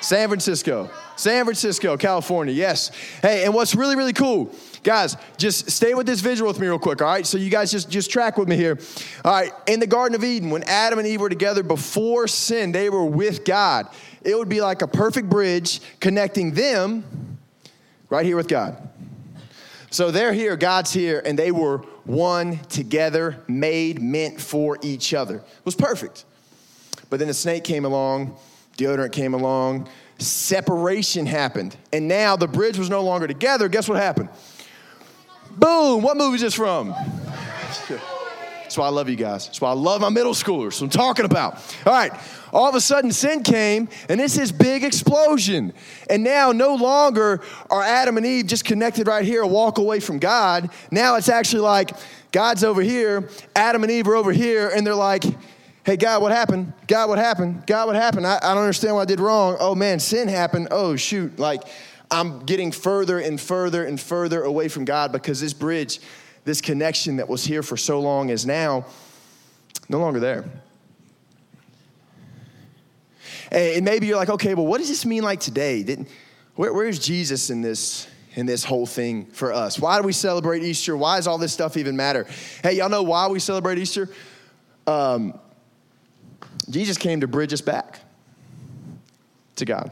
San 0.00 0.28
Francisco. 0.28 0.90
San 1.16 1.44
Francisco, 1.44 1.96
California. 1.96 2.52
Yes. 2.52 2.90
Hey, 3.22 3.44
and 3.44 3.54
what's 3.54 3.74
really, 3.74 3.96
really 3.96 4.12
cool, 4.12 4.54
guys, 4.82 5.16
just 5.38 5.70
stay 5.70 5.94
with 5.94 6.06
this 6.06 6.20
visual 6.20 6.48
with 6.48 6.60
me 6.60 6.66
real 6.66 6.78
quick, 6.78 7.00
all 7.00 7.08
right? 7.08 7.26
So 7.26 7.38
you 7.38 7.50
guys 7.50 7.72
just, 7.72 7.88
just 7.88 8.10
track 8.10 8.36
with 8.36 8.48
me 8.48 8.56
here. 8.56 8.78
All 9.24 9.32
right, 9.32 9.52
in 9.66 9.80
the 9.80 9.86
Garden 9.86 10.14
of 10.14 10.22
Eden, 10.22 10.50
when 10.50 10.62
Adam 10.64 10.98
and 10.98 11.08
Eve 11.08 11.22
were 11.22 11.30
together 11.30 11.62
before 11.62 12.28
sin, 12.28 12.70
they 12.70 12.90
were 12.90 13.04
with 13.04 13.44
God. 13.44 13.88
It 14.22 14.36
would 14.36 14.50
be 14.50 14.60
like 14.60 14.82
a 14.82 14.86
perfect 14.86 15.30
bridge 15.30 15.80
connecting 16.00 16.52
them 16.52 17.35
right 18.08 18.24
here 18.24 18.36
with 18.36 18.48
God. 18.48 18.88
So 19.90 20.10
they're 20.10 20.32
here, 20.32 20.56
God's 20.56 20.92
here, 20.92 21.22
and 21.24 21.38
they 21.38 21.52
were 21.52 21.78
one 22.04 22.58
together, 22.68 23.42
made, 23.48 24.00
meant 24.00 24.40
for 24.40 24.78
each 24.82 25.14
other. 25.14 25.36
It 25.36 25.64
was 25.64 25.74
perfect. 25.74 26.24
But 27.08 27.18
then 27.18 27.28
the 27.28 27.34
snake 27.34 27.64
came 27.64 27.84
along, 27.84 28.36
deodorant 28.76 29.12
came 29.12 29.34
along, 29.34 29.88
separation 30.18 31.26
happened. 31.26 31.76
And 31.92 32.08
now 32.08 32.36
the 32.36 32.48
bridge 32.48 32.78
was 32.78 32.90
no 32.90 33.02
longer 33.02 33.26
together. 33.26 33.68
Guess 33.68 33.88
what 33.88 33.98
happened? 33.98 34.28
Boom! 35.56 36.02
What 36.02 36.16
movie 36.16 36.36
is 36.36 36.42
this 36.42 36.54
from? 36.54 36.94
That's 38.76 38.82
why 38.82 38.88
I 38.88 38.90
love 38.90 39.08
you 39.08 39.16
guys. 39.16 39.46
That's 39.46 39.58
why 39.58 39.70
I 39.70 39.72
love 39.72 40.02
my 40.02 40.10
middle 40.10 40.34
schoolers. 40.34 40.82
I'm 40.82 40.90
talking 40.90 41.24
about. 41.24 41.54
All 41.86 41.94
right. 41.94 42.12
All 42.52 42.68
of 42.68 42.74
a 42.74 42.80
sudden, 42.82 43.10
sin 43.10 43.42
came, 43.42 43.88
and 44.10 44.20
it's 44.20 44.36
this 44.36 44.52
big 44.52 44.84
explosion. 44.84 45.72
And 46.10 46.22
now, 46.22 46.52
no 46.52 46.74
longer 46.74 47.40
are 47.70 47.80
Adam 47.80 48.18
and 48.18 48.26
Eve 48.26 48.48
just 48.48 48.66
connected 48.66 49.06
right 49.06 49.24
here, 49.24 49.40
a 49.40 49.46
walk 49.46 49.78
away 49.78 49.98
from 49.98 50.18
God. 50.18 50.68
Now 50.90 51.16
it's 51.16 51.30
actually 51.30 51.62
like 51.62 51.92
God's 52.32 52.64
over 52.64 52.82
here, 52.82 53.30
Adam 53.54 53.82
and 53.82 53.90
Eve 53.90 54.08
are 54.08 54.14
over 54.16 54.30
here, 54.30 54.68
and 54.68 54.86
they're 54.86 54.94
like, 54.94 55.24
Hey, 55.82 55.96
God, 55.96 56.20
what 56.20 56.32
happened? 56.32 56.74
God, 56.86 57.08
what 57.08 57.16
happened? 57.16 57.66
God, 57.66 57.86
what 57.86 57.96
happened? 57.96 58.26
I, 58.26 58.36
I 58.42 58.52
don't 58.52 58.62
understand 58.62 58.94
what 58.94 59.02
I 59.02 59.06
did 59.06 59.20
wrong. 59.20 59.56
Oh, 59.58 59.74
man, 59.74 60.00
sin 60.00 60.28
happened. 60.28 60.68
Oh, 60.70 60.96
shoot. 60.96 61.38
Like, 61.38 61.62
I'm 62.10 62.40
getting 62.40 62.72
further 62.72 63.18
and 63.20 63.40
further 63.40 63.86
and 63.86 63.98
further 63.98 64.42
away 64.42 64.68
from 64.68 64.84
God 64.84 65.12
because 65.12 65.40
this 65.40 65.54
bridge, 65.54 66.00
this 66.46 66.60
connection 66.60 67.16
that 67.16 67.28
was 67.28 67.44
here 67.44 67.62
for 67.62 67.76
so 67.76 68.00
long 68.00 68.28
is 68.28 68.46
now 68.46 68.86
no 69.88 69.98
longer 69.98 70.20
there. 70.20 70.44
And 73.50 73.84
maybe 73.84 74.06
you're 74.06 74.16
like, 74.16 74.28
okay, 74.28 74.54
well, 74.54 74.66
what 74.66 74.78
does 74.78 74.88
this 74.88 75.04
mean 75.04 75.24
like 75.24 75.40
today? 75.40 75.82
Didn't, 75.82 76.08
where, 76.54 76.72
where's 76.72 77.00
Jesus 77.00 77.50
in 77.50 77.62
this, 77.62 78.06
in 78.34 78.46
this 78.46 78.62
whole 78.62 78.86
thing 78.86 79.26
for 79.26 79.52
us? 79.52 79.78
Why 79.78 80.00
do 80.00 80.06
we 80.06 80.12
celebrate 80.12 80.62
Easter? 80.62 80.96
Why 80.96 81.16
does 81.16 81.26
all 81.26 81.36
this 81.36 81.52
stuff 81.52 81.76
even 81.76 81.96
matter? 81.96 82.26
Hey, 82.62 82.74
y'all 82.74 82.88
know 82.88 83.02
why 83.02 83.26
we 83.26 83.40
celebrate 83.40 83.78
Easter? 83.78 84.08
Um, 84.86 85.36
Jesus 86.70 86.96
came 86.96 87.22
to 87.22 87.26
bridge 87.26 87.52
us 87.52 87.60
back 87.60 87.98
to 89.56 89.64
God. 89.64 89.90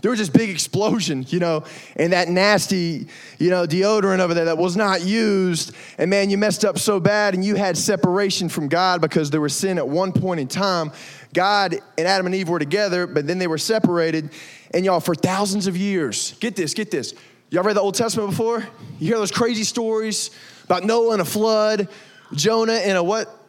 There 0.00 0.10
was 0.10 0.20
this 0.20 0.28
big 0.28 0.48
explosion, 0.48 1.26
you 1.28 1.40
know, 1.40 1.64
and 1.96 2.12
that 2.12 2.28
nasty, 2.28 3.08
you 3.38 3.50
know, 3.50 3.66
deodorant 3.66 4.20
over 4.20 4.32
there 4.32 4.44
that 4.46 4.56
was 4.56 4.76
not 4.76 5.02
used. 5.02 5.74
And 5.98 6.08
man, 6.08 6.30
you 6.30 6.38
messed 6.38 6.64
up 6.64 6.78
so 6.78 7.00
bad 7.00 7.34
and 7.34 7.44
you 7.44 7.56
had 7.56 7.76
separation 7.76 8.48
from 8.48 8.68
God 8.68 9.00
because 9.00 9.30
there 9.30 9.40
was 9.40 9.54
sin 9.54 9.78
at 9.78 9.88
one 9.88 10.12
point 10.12 10.40
in 10.40 10.48
time. 10.48 10.92
God 11.34 11.74
and 11.98 12.06
Adam 12.06 12.26
and 12.26 12.34
Eve 12.34 12.48
were 12.48 12.58
together, 12.60 13.06
but 13.06 13.26
then 13.26 13.38
they 13.38 13.48
were 13.48 13.58
separated. 13.58 14.30
And 14.72 14.84
y'all, 14.84 15.00
for 15.00 15.14
thousands 15.14 15.66
of 15.66 15.76
years, 15.76 16.32
get 16.38 16.54
this, 16.54 16.74
get 16.74 16.90
this. 16.90 17.14
Y'all 17.50 17.64
read 17.64 17.76
the 17.76 17.80
Old 17.80 17.94
Testament 17.94 18.30
before? 18.30 18.60
You 18.98 19.08
hear 19.08 19.18
those 19.18 19.32
crazy 19.32 19.64
stories 19.64 20.30
about 20.64 20.84
Noah 20.84 21.14
and 21.14 21.22
a 21.22 21.24
flood, 21.24 21.88
Jonah 22.34 22.72
and 22.72 22.96
a 22.96 23.02
what? 23.02 23.42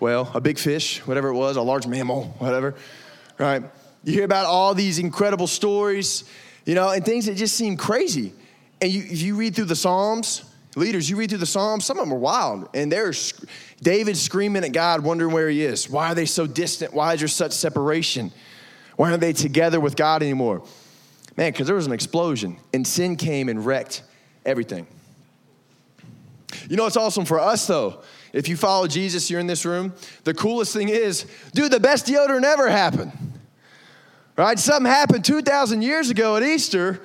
well, 0.00 0.30
a 0.34 0.40
big 0.40 0.58
fish, 0.58 0.98
whatever 1.06 1.28
it 1.28 1.34
was, 1.34 1.56
a 1.56 1.62
large 1.62 1.86
mammal, 1.86 2.24
whatever, 2.38 2.74
right? 3.38 3.62
You 4.06 4.12
hear 4.12 4.24
about 4.24 4.46
all 4.46 4.72
these 4.72 5.00
incredible 5.00 5.48
stories, 5.48 6.22
you 6.64 6.76
know, 6.76 6.90
and 6.90 7.04
things 7.04 7.26
that 7.26 7.34
just 7.34 7.56
seem 7.56 7.76
crazy. 7.76 8.32
And 8.80 8.92
you, 8.92 9.02
if 9.02 9.20
you 9.20 9.34
read 9.34 9.56
through 9.56 9.64
the 9.64 9.74
Psalms, 9.74 10.44
leaders, 10.76 11.10
you 11.10 11.16
read 11.16 11.28
through 11.28 11.40
the 11.40 11.46
Psalms, 11.46 11.84
some 11.84 11.98
of 11.98 12.04
them 12.04 12.12
are 12.14 12.20
wild. 12.20 12.68
And 12.72 12.90
there's 12.90 13.32
David 13.82 14.16
screaming 14.16 14.62
at 14.62 14.72
God, 14.72 15.02
wondering 15.02 15.34
where 15.34 15.48
he 15.48 15.64
is. 15.64 15.90
Why 15.90 16.12
are 16.12 16.14
they 16.14 16.24
so 16.24 16.46
distant? 16.46 16.94
Why 16.94 17.14
is 17.14 17.18
there 17.18 17.26
such 17.26 17.50
separation? 17.50 18.30
Why 18.94 19.08
aren't 19.10 19.20
they 19.20 19.32
together 19.32 19.80
with 19.80 19.96
God 19.96 20.22
anymore? 20.22 20.62
Man, 21.36 21.50
because 21.50 21.66
there 21.66 21.74
was 21.74 21.88
an 21.88 21.92
explosion 21.92 22.58
and 22.72 22.86
sin 22.86 23.16
came 23.16 23.48
and 23.48 23.66
wrecked 23.66 24.04
everything. 24.44 24.86
You 26.70 26.76
know, 26.76 26.86
it's 26.86 26.96
awesome 26.96 27.24
for 27.24 27.40
us 27.40 27.66
though 27.66 28.02
if 28.32 28.48
you 28.48 28.56
follow 28.56 28.86
Jesus, 28.86 29.30
you're 29.30 29.40
in 29.40 29.46
this 29.46 29.64
room. 29.64 29.94
The 30.24 30.34
coolest 30.34 30.74
thing 30.74 30.90
is, 30.90 31.26
dude, 31.54 31.72
the 31.72 31.80
best 31.80 32.06
deodorant 32.06 32.44
ever 32.44 32.68
happened. 32.68 33.12
Right? 34.36 34.58
Something 34.58 34.90
happened 34.90 35.24
2,000 35.24 35.80
years 35.80 36.10
ago 36.10 36.36
at 36.36 36.42
Easter, 36.42 37.00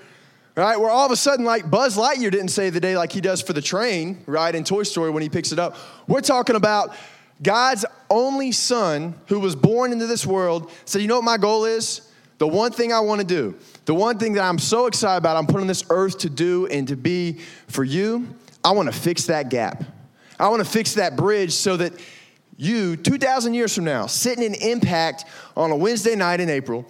right? 0.56 0.78
Where 0.78 0.89
all 0.89 1.06
of 1.06 1.12
a 1.12 1.15
sudden, 1.15 1.46
like 1.46 1.70
Buzz 1.70 1.96
Lightyear 1.96 2.32
didn't 2.32 2.50
save 2.50 2.74
the 2.74 2.82
day 2.82 2.98
like 2.98 3.12
he 3.12 3.22
does 3.22 3.41
for 3.41 3.54
the 3.54 3.62
train, 3.62 4.22
right? 4.26 4.54
In 4.54 4.65
Toy 4.65 4.84
Story 4.84 5.10
when 5.12 5.24
he 5.24 5.30
picks 5.30 5.54
it 5.54 5.60
up. 5.60 5.78
We're 6.08 6.22
talking 6.22 6.58
about 6.58 6.94
God's 7.41 7.86
only 8.10 8.52
son 8.52 9.15
who 9.28 9.39
was 9.39 9.56
born 9.56 9.94
into 9.94 10.08
this 10.08 10.26
world 10.26 10.72
said, 10.86 11.02
You 11.02 11.08
know 11.08 11.15
what 11.15 11.24
my 11.24 11.38
goal 11.38 11.65
is? 11.65 12.02
The 12.38 12.48
one 12.48 12.72
thing 12.72 12.91
I 12.91 13.00
want 13.00 13.22
to 13.22 13.28
do, 13.28 13.56
the 13.86 13.94
one 13.94 14.17
thing 14.17 14.34
that 14.34 14.44
I'm 14.44 14.60
so 14.60 14.88
excited 14.88 15.20
about, 15.20 15.38
I'm 15.38 15.46
put 15.46 15.62
on 15.62 15.67
this 15.67 15.86
earth 15.89 16.17
to 16.20 16.30
do 16.30 16.65
and 16.67 16.88
to 16.88 16.96
be 16.96 17.39
for 17.67 17.84
you, 17.84 18.28
I 18.63 18.72
want 18.72 18.91
to 18.91 19.00
fix 19.00 19.28
that 19.28 19.50
gap. 19.50 19.84
I 20.39 20.50
want 20.50 20.63
to 20.63 20.70
fix 20.70 20.96
that 20.96 21.15
bridge 21.15 21.54
so 21.54 21.78
that 21.78 21.94
you, 22.58 22.96
2,000 22.98 23.54
years 23.54 23.76
from 23.76 23.86
now, 23.86 24.08
sitting 24.08 24.44
in 24.44 24.56
Impact 24.56 25.26
on 25.56 25.72
a 25.72 25.76
Wednesday 25.76 26.15
night 26.15 26.39
in 26.39 26.50
April 26.50 26.88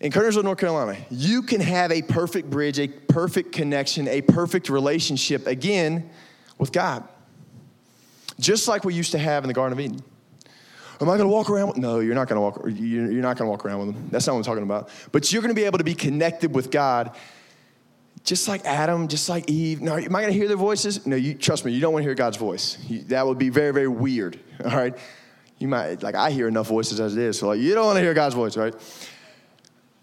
in 0.00 0.10
Kernersville, 0.10 0.44
North 0.44 0.58
Carolina, 0.58 0.98
you 1.10 1.42
can 1.42 1.60
have 1.60 1.92
a 1.92 2.00
perfect 2.02 2.48
bridge, 2.48 2.78
a 2.78 2.88
perfect 2.88 3.52
connection, 3.52 4.08
a 4.08 4.22
perfect 4.22 4.70
relationship 4.70 5.46
again 5.46 6.10
with 6.58 6.72
God. 6.72 7.06
Just 8.38 8.66
like 8.66 8.84
we 8.84 8.94
used 8.94 9.12
to 9.12 9.18
have 9.18 9.44
in 9.44 9.48
the 9.48 9.54
Garden 9.54 9.78
of 9.78 9.84
Eden. 9.84 10.02
Am 11.02 11.08
I 11.08 11.16
going 11.16 11.20
to 11.20 11.28
walk 11.28 11.50
around? 11.50 11.68
With, 11.68 11.76
no, 11.78 12.00
you're 12.00 12.14
not 12.14 12.28
going 12.28 12.36
to 12.36 12.40
walk. 12.40 12.62
You're 12.78 13.22
not 13.22 13.38
going 13.38 13.46
to 13.46 13.50
walk 13.50 13.64
around 13.64 13.86
with 13.86 13.94
them. 13.94 14.08
That's 14.10 14.26
not 14.26 14.34
what 14.34 14.38
I'm 14.38 14.44
talking 14.44 14.62
about. 14.62 14.90
But 15.12 15.32
you're 15.32 15.42
going 15.42 15.54
to 15.54 15.58
be 15.58 15.64
able 15.64 15.78
to 15.78 15.84
be 15.84 15.94
connected 15.94 16.54
with 16.54 16.70
God 16.70 17.14
just 18.24 18.48
like 18.48 18.64
Adam, 18.66 19.08
just 19.08 19.28
like 19.28 19.48
Eve. 19.48 19.80
Now, 19.80 19.96
am 19.96 20.14
I 20.14 20.20
going 20.20 20.32
to 20.32 20.38
hear 20.38 20.48
their 20.48 20.56
voices? 20.56 21.06
No, 21.06 21.16
you 21.16 21.34
trust 21.34 21.64
me. 21.64 21.72
You 21.72 21.80
don't 21.80 21.92
want 21.92 22.02
to 22.02 22.06
hear 22.06 22.14
God's 22.14 22.36
voice. 22.36 22.78
You, 22.86 23.00
that 23.04 23.26
would 23.26 23.38
be 23.38 23.48
very, 23.48 23.72
very 23.72 23.88
weird. 23.88 24.38
All 24.64 24.76
right, 24.76 24.96
you 25.58 25.68
might 25.68 26.02
like 26.02 26.14
I 26.14 26.30
hear 26.30 26.48
enough 26.48 26.68
voices 26.68 27.00
as 27.00 27.16
it 27.16 27.22
is, 27.22 27.38
so 27.38 27.48
like 27.48 27.60
you 27.60 27.74
don't 27.74 27.86
want 27.86 27.96
to 27.96 28.02
hear 28.02 28.14
God's 28.14 28.34
voice, 28.34 28.56
right? 28.56 28.74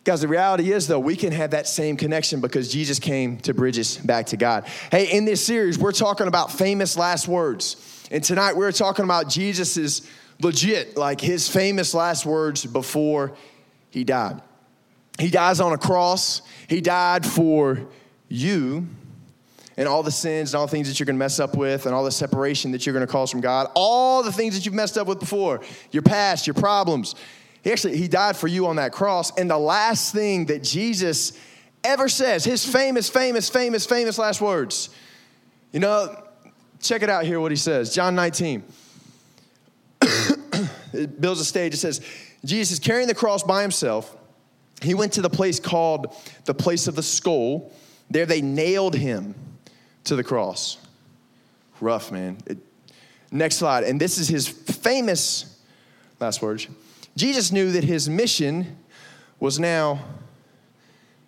Guys, 0.08 0.22
the 0.22 0.28
reality 0.30 0.72
is 0.72 0.88
though 0.88 1.02
we 1.02 1.18
can 1.18 1.34
have 1.34 1.52
that 1.52 1.68
same 1.68 1.98
connection 1.98 2.40
because 2.40 2.72
Jesus 2.72 2.98
came 2.98 3.40
to 3.40 3.54
bridge 3.54 3.78
us 3.78 3.98
back 3.98 4.28
to 4.28 4.38
God. 4.38 4.66
Hey, 4.90 5.12
in 5.12 5.26
this 5.26 5.46
series, 5.46 5.78
we're 5.78 5.92
talking 5.92 6.28
about 6.28 6.50
famous 6.50 6.96
last 6.96 7.28
words, 7.28 8.08
and 8.10 8.24
tonight 8.24 8.56
we're 8.56 8.72
talking 8.72 9.04
about 9.04 9.28
Jesus's 9.28 10.10
legit, 10.42 10.96
like 10.96 11.20
his 11.20 11.50
famous 11.50 11.94
last 11.94 12.26
words 12.26 12.66
before 12.66 13.34
he 13.90 14.06
died. 14.06 14.42
He 15.20 15.30
dies 15.30 15.60
on 15.60 15.74
a 15.74 15.78
cross. 15.78 16.42
He 16.70 16.80
died 16.80 17.26
for 17.26 17.86
you 18.30 18.88
and 19.76 19.90
all 19.90 20.04
the 20.04 20.12
sins 20.12 20.54
and 20.54 20.60
all 20.60 20.68
the 20.68 20.72
things 20.72 20.88
that 20.88 21.02
you're 21.02 21.06
to 21.08 21.12
mess 21.12 21.38
up 21.38 21.58
with 21.58 21.86
and 21.86 21.94
all 21.94 22.06
the 22.06 22.12
separation 22.12 22.72
that 22.72 22.86
you're 22.86 22.98
to 22.98 23.08
cause 23.08 23.30
from 23.30 23.42
God, 23.42 23.70
all 23.76 24.24
the 24.24 24.32
things 24.32 24.56
that 24.56 24.66
you've 24.66 24.74
messed 24.74 24.98
up 24.98 25.06
with 25.06 25.20
before, 25.20 25.60
your 25.92 26.02
past, 26.02 26.48
your 26.48 26.54
problems. 26.54 27.14
He 27.68 27.74
actually 27.74 27.98
he 27.98 28.08
died 28.08 28.38
for 28.38 28.48
you 28.48 28.68
on 28.68 28.78
that 28.78 28.94
cross 28.94 29.38
and 29.38 29.52
the 29.52 29.58
last 29.58 30.14
thing 30.14 30.46
that 30.46 30.64
Jesus 30.64 31.38
ever 31.84 32.08
says, 32.08 32.46
his 32.46 32.66
famous 32.66 33.10
famous 33.10 33.50
famous 33.50 33.86
famous 33.86 34.18
last 34.18 34.40
words. 34.40 34.88
You 35.74 35.82
know, 35.82 36.24
check 36.80 37.02
it 37.02 37.10
out 37.10 37.26
here 37.26 37.42
what 37.42 37.52
he 37.52 37.58
says. 37.58 37.94
John 37.94 38.16
19. 38.16 38.64
it 40.94 41.20
builds 41.20 41.42
a 41.42 41.44
stage. 41.44 41.74
It 41.74 41.80
says, 41.80 42.00
Jesus 42.46 42.72
is 42.72 42.80
carrying 42.80 43.10
the 43.10 43.14
cross 43.14 43.44
by 43.44 43.64
himself. 43.64 44.16
He 44.82 44.94
went 44.94 45.12
to 45.14 45.22
the 45.22 45.30
place 45.30 45.60
called 45.60 46.16
the 46.46 46.54
place 46.54 46.88
of 46.88 46.96
the 46.96 47.04
skull 47.04 47.74
there 48.10 48.26
they 48.26 48.42
nailed 48.42 48.96
him 48.96 49.36
to 50.06 50.16
the 50.16 50.24
cross. 50.24 50.78
Rough, 51.82 52.14
man. 52.14 52.38
It, 52.46 52.60
next 53.30 53.58
slide. 53.58 53.84
And 53.84 54.00
this 54.00 54.18
is 54.18 54.30
his 54.30 54.48
famous 54.48 55.60
last 56.22 56.42
words. 56.42 56.70
Jesus 57.18 57.52
knew 57.52 57.72
that 57.72 57.84
his 57.84 58.08
mission 58.08 58.78
was 59.40 59.60
now 59.60 60.00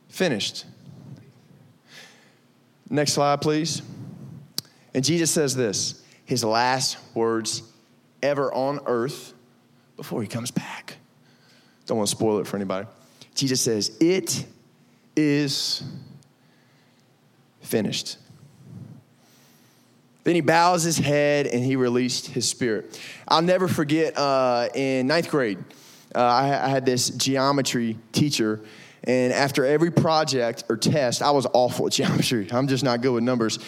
finished. 0.07 0.65
Next 2.91 3.13
slide, 3.13 3.41
please. 3.41 3.81
And 4.93 5.03
Jesus 5.03 5.31
says 5.31 5.55
this 5.55 6.03
his 6.25 6.43
last 6.43 6.97
words 7.15 7.63
ever 8.21 8.53
on 8.53 8.79
earth 8.85 9.33
before 9.97 10.21
he 10.21 10.27
comes 10.27 10.51
back. 10.51 10.97
Don't 11.87 11.97
want 11.97 12.09
to 12.09 12.15
spoil 12.15 12.37
it 12.37 12.45
for 12.45 12.55
anybody. 12.55 12.87
Jesus 13.33 13.59
says, 13.59 13.97
It 13.99 14.45
is 15.15 15.81
finished. 17.61 18.17
Then 20.23 20.35
he 20.35 20.41
bows 20.41 20.83
his 20.83 20.99
head 20.99 21.47
and 21.47 21.63
he 21.63 21.75
released 21.75 22.27
his 22.27 22.47
spirit. 22.47 22.99
I'll 23.27 23.41
never 23.41 23.67
forget 23.67 24.15
uh, 24.15 24.69
in 24.75 25.07
ninth 25.07 25.31
grade, 25.31 25.57
uh, 26.15 26.19
I, 26.19 26.65
I 26.65 26.67
had 26.69 26.85
this 26.85 27.09
geometry 27.09 27.97
teacher 28.11 28.61
and 29.03 29.31
after 29.31 29.65
every 29.65 29.91
project 29.91 30.65
or 30.69 30.75
test, 30.75 31.21
I 31.21 31.31
was 31.31 31.47
awful 31.53 31.87
at 31.87 31.93
geometry. 31.93 32.47
I'm 32.51 32.67
just 32.67 32.83
not 32.83 33.01
good 33.01 33.13
with 33.13 33.23
numbers. 33.23 33.59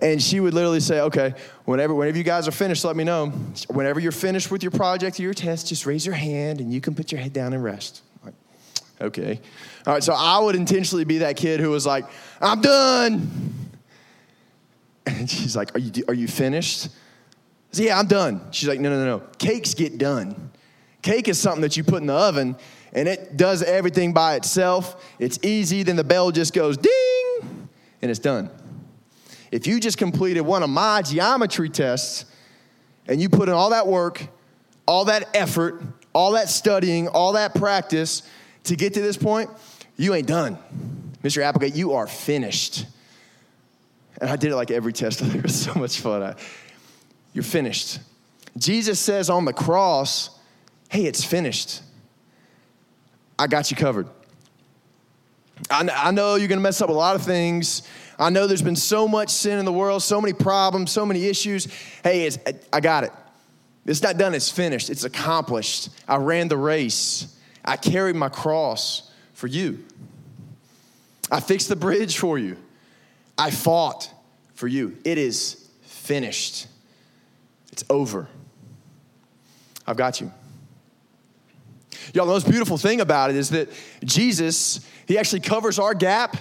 And 0.00 0.20
she 0.20 0.40
would 0.40 0.54
literally 0.54 0.80
say, 0.80 1.00
okay, 1.00 1.34
whenever, 1.64 1.94
whenever 1.94 2.18
you 2.18 2.24
guys 2.24 2.48
are 2.48 2.52
finished, 2.52 2.84
let 2.84 2.96
me 2.96 3.04
know. 3.04 3.28
Whenever 3.68 4.00
you're 4.00 4.12
finished 4.12 4.50
with 4.50 4.62
your 4.62 4.72
project 4.72 5.18
or 5.18 5.22
your 5.22 5.34
test, 5.34 5.68
just 5.68 5.86
raise 5.86 6.04
your 6.04 6.14
hand 6.14 6.60
and 6.60 6.72
you 6.72 6.80
can 6.80 6.94
put 6.94 7.12
your 7.12 7.20
head 7.20 7.32
down 7.32 7.52
and 7.52 7.62
rest. 7.62 8.02
Okay. 9.00 9.40
All 9.86 9.94
right, 9.94 10.02
so 10.02 10.12
I 10.14 10.38
would 10.40 10.54
intentionally 10.54 11.04
be 11.04 11.18
that 11.18 11.36
kid 11.36 11.60
who 11.60 11.70
was 11.70 11.86
like, 11.86 12.04
I'm 12.40 12.60
done. 12.60 13.30
And 15.06 15.30
she's 15.30 15.56
like, 15.56 15.74
Are 15.74 15.78
you, 15.78 16.04
are 16.08 16.14
you 16.14 16.28
finished? 16.28 16.88
Said, 17.72 17.86
Yeah, 17.86 17.98
I'm 17.98 18.06
done. 18.06 18.42
She's 18.50 18.68
like, 18.68 18.78
No, 18.78 18.90
no, 18.90 18.98
no, 18.98 19.18
no. 19.18 19.26
Cakes 19.38 19.72
get 19.72 19.96
done. 19.96 20.50
Cake 21.02 21.28
is 21.28 21.38
something 21.38 21.62
that 21.62 21.76
you 21.76 21.84
put 21.84 22.00
in 22.00 22.06
the 22.06 22.14
oven 22.14 22.56
and 22.92 23.08
it 23.08 23.36
does 23.36 23.62
everything 23.62 24.12
by 24.12 24.34
itself. 24.34 25.04
It's 25.18 25.38
easy, 25.42 25.82
then 25.82 25.96
the 25.96 26.04
bell 26.04 26.30
just 26.30 26.52
goes 26.52 26.76
ding, 26.76 27.68
and 28.02 28.10
it's 28.10 28.20
done. 28.20 28.50
If 29.50 29.66
you 29.66 29.80
just 29.80 29.98
completed 29.98 30.42
one 30.42 30.62
of 30.62 30.70
my 30.70 31.02
geometry 31.02 31.68
tests 31.68 32.24
and 33.06 33.20
you 33.20 33.28
put 33.28 33.48
in 33.48 33.54
all 33.54 33.70
that 33.70 33.86
work, 33.86 34.26
all 34.86 35.06
that 35.06 35.28
effort, 35.34 35.82
all 36.12 36.32
that 36.32 36.48
studying, 36.48 37.08
all 37.08 37.32
that 37.32 37.54
practice 37.54 38.22
to 38.64 38.76
get 38.76 38.94
to 38.94 39.00
this 39.00 39.16
point, 39.16 39.50
you 39.96 40.14
ain't 40.14 40.26
done. 40.28 40.58
Mr. 41.22 41.42
Applegate, 41.42 41.74
you 41.74 41.92
are 41.92 42.06
finished. 42.06 42.86
And 44.20 44.30
I 44.30 44.36
did 44.36 44.52
it 44.52 44.56
like 44.56 44.70
every 44.70 44.92
test. 44.92 45.20
It 45.34 45.42
was 45.42 45.60
so 45.60 45.74
much 45.74 46.00
fun. 46.00 46.22
I, 46.22 46.34
you're 47.32 47.44
finished. 47.44 48.00
Jesus 48.56 48.98
says 48.98 49.30
on 49.30 49.44
the 49.44 49.52
cross, 49.52 50.30
hey, 50.90 51.06
it's 51.06 51.24
finished. 51.24 51.82
I 53.38 53.46
got 53.46 53.70
you 53.70 53.76
covered. 53.76 54.06
I, 55.70 55.88
I 55.94 56.10
know 56.10 56.34
you're 56.34 56.48
going 56.48 56.58
to 56.58 56.62
mess 56.62 56.82
up 56.82 56.90
a 56.90 56.92
lot 56.92 57.16
of 57.16 57.22
things. 57.22 57.82
I 58.18 58.28
know 58.28 58.46
there's 58.46 58.60
been 58.60 58.76
so 58.76 59.08
much 59.08 59.30
sin 59.30 59.58
in 59.58 59.64
the 59.64 59.72
world, 59.72 60.02
so 60.02 60.20
many 60.20 60.34
problems, 60.34 60.90
so 60.90 61.06
many 61.06 61.26
issues. 61.26 61.66
Hey, 62.04 62.30
I 62.72 62.80
got 62.80 63.04
it. 63.04 63.12
It's 63.86 64.02
not 64.02 64.18
done, 64.18 64.34
it's 64.34 64.50
finished, 64.50 64.90
it's 64.90 65.04
accomplished. 65.04 65.88
I 66.06 66.16
ran 66.16 66.48
the 66.48 66.56
race, 66.56 67.34
I 67.64 67.76
carried 67.76 68.14
my 68.14 68.28
cross 68.28 69.10
for 69.32 69.46
you. 69.46 69.84
I 71.30 71.40
fixed 71.40 71.68
the 71.68 71.76
bridge 71.76 72.18
for 72.18 72.38
you. 72.38 72.56
I 73.38 73.50
fought 73.50 74.12
for 74.54 74.68
you. 74.68 74.98
It 75.04 75.16
is 75.16 75.68
finished. 75.82 76.66
It's 77.72 77.84
over. 77.88 78.28
I've 79.86 79.96
got 79.96 80.20
you. 80.20 80.30
Y'all, 82.14 82.26
the 82.26 82.32
most 82.32 82.48
beautiful 82.48 82.76
thing 82.76 83.00
about 83.00 83.30
it 83.30 83.36
is 83.36 83.50
that 83.50 83.68
Jesus, 84.04 84.80
He 85.06 85.18
actually 85.18 85.40
covers 85.40 85.78
our 85.78 85.94
gap, 85.94 86.36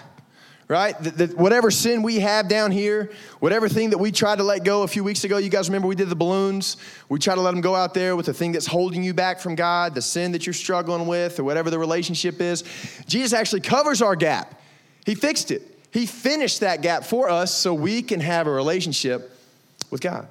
right? 0.68 0.98
That, 1.00 1.38
whatever 1.38 1.72
sin 1.72 2.04
we 2.04 2.20
have 2.20 2.48
down 2.48 2.72
here, 2.72 3.12
whatever 3.40 3.68
thing 3.68 3.90
that 3.90 3.98
we 3.98 4.12
tried 4.12 4.38
to 4.38 4.44
let 4.44 4.64
go 4.64 4.84
a 4.84 4.88
few 4.88 5.04
weeks 5.04 5.24
ago, 5.24 5.38
you 5.38 5.50
guys 5.50 5.68
remember 5.68 5.88
we 5.88 5.96
did 5.96 6.10
the 6.10 6.16
balloons? 6.16 6.78
We 7.10 7.20
try 7.20 7.36
to 7.36 7.42
let 7.42 7.52
them 7.52 7.62
go 7.62 7.76
out 7.76 7.94
there 7.94 8.16
with 8.16 8.28
the 8.28 8.34
thing 8.34 8.52
that's 8.52 8.68
holding 8.68 9.04
you 9.04 9.14
back 9.14 9.40
from 9.40 9.56
God, 9.56 9.96
the 9.96 10.02
sin 10.02 10.32
that 10.34 10.46
you're 10.46 10.54
struggling 10.54 11.08
with, 11.08 11.40
or 11.40 11.44
whatever 11.44 11.70
the 11.70 11.80
relationship 11.80 12.40
is. 12.40 12.64
Jesus 13.08 13.34
actually 13.34 13.62
covers 13.62 14.02
our 14.02 14.16
gap. 14.16 14.62
He 15.06 15.16
fixed 15.16 15.50
it. 15.52 15.64
He 15.92 16.06
finished 16.06 16.60
that 16.60 16.82
gap 16.82 17.04
for 17.04 17.30
us 17.30 17.54
so 17.54 17.74
we 17.74 18.04
can 18.04 18.20
have 18.20 18.46
a 18.46 18.52
relationship 18.52 19.32
with 19.90 20.02
God 20.02 20.28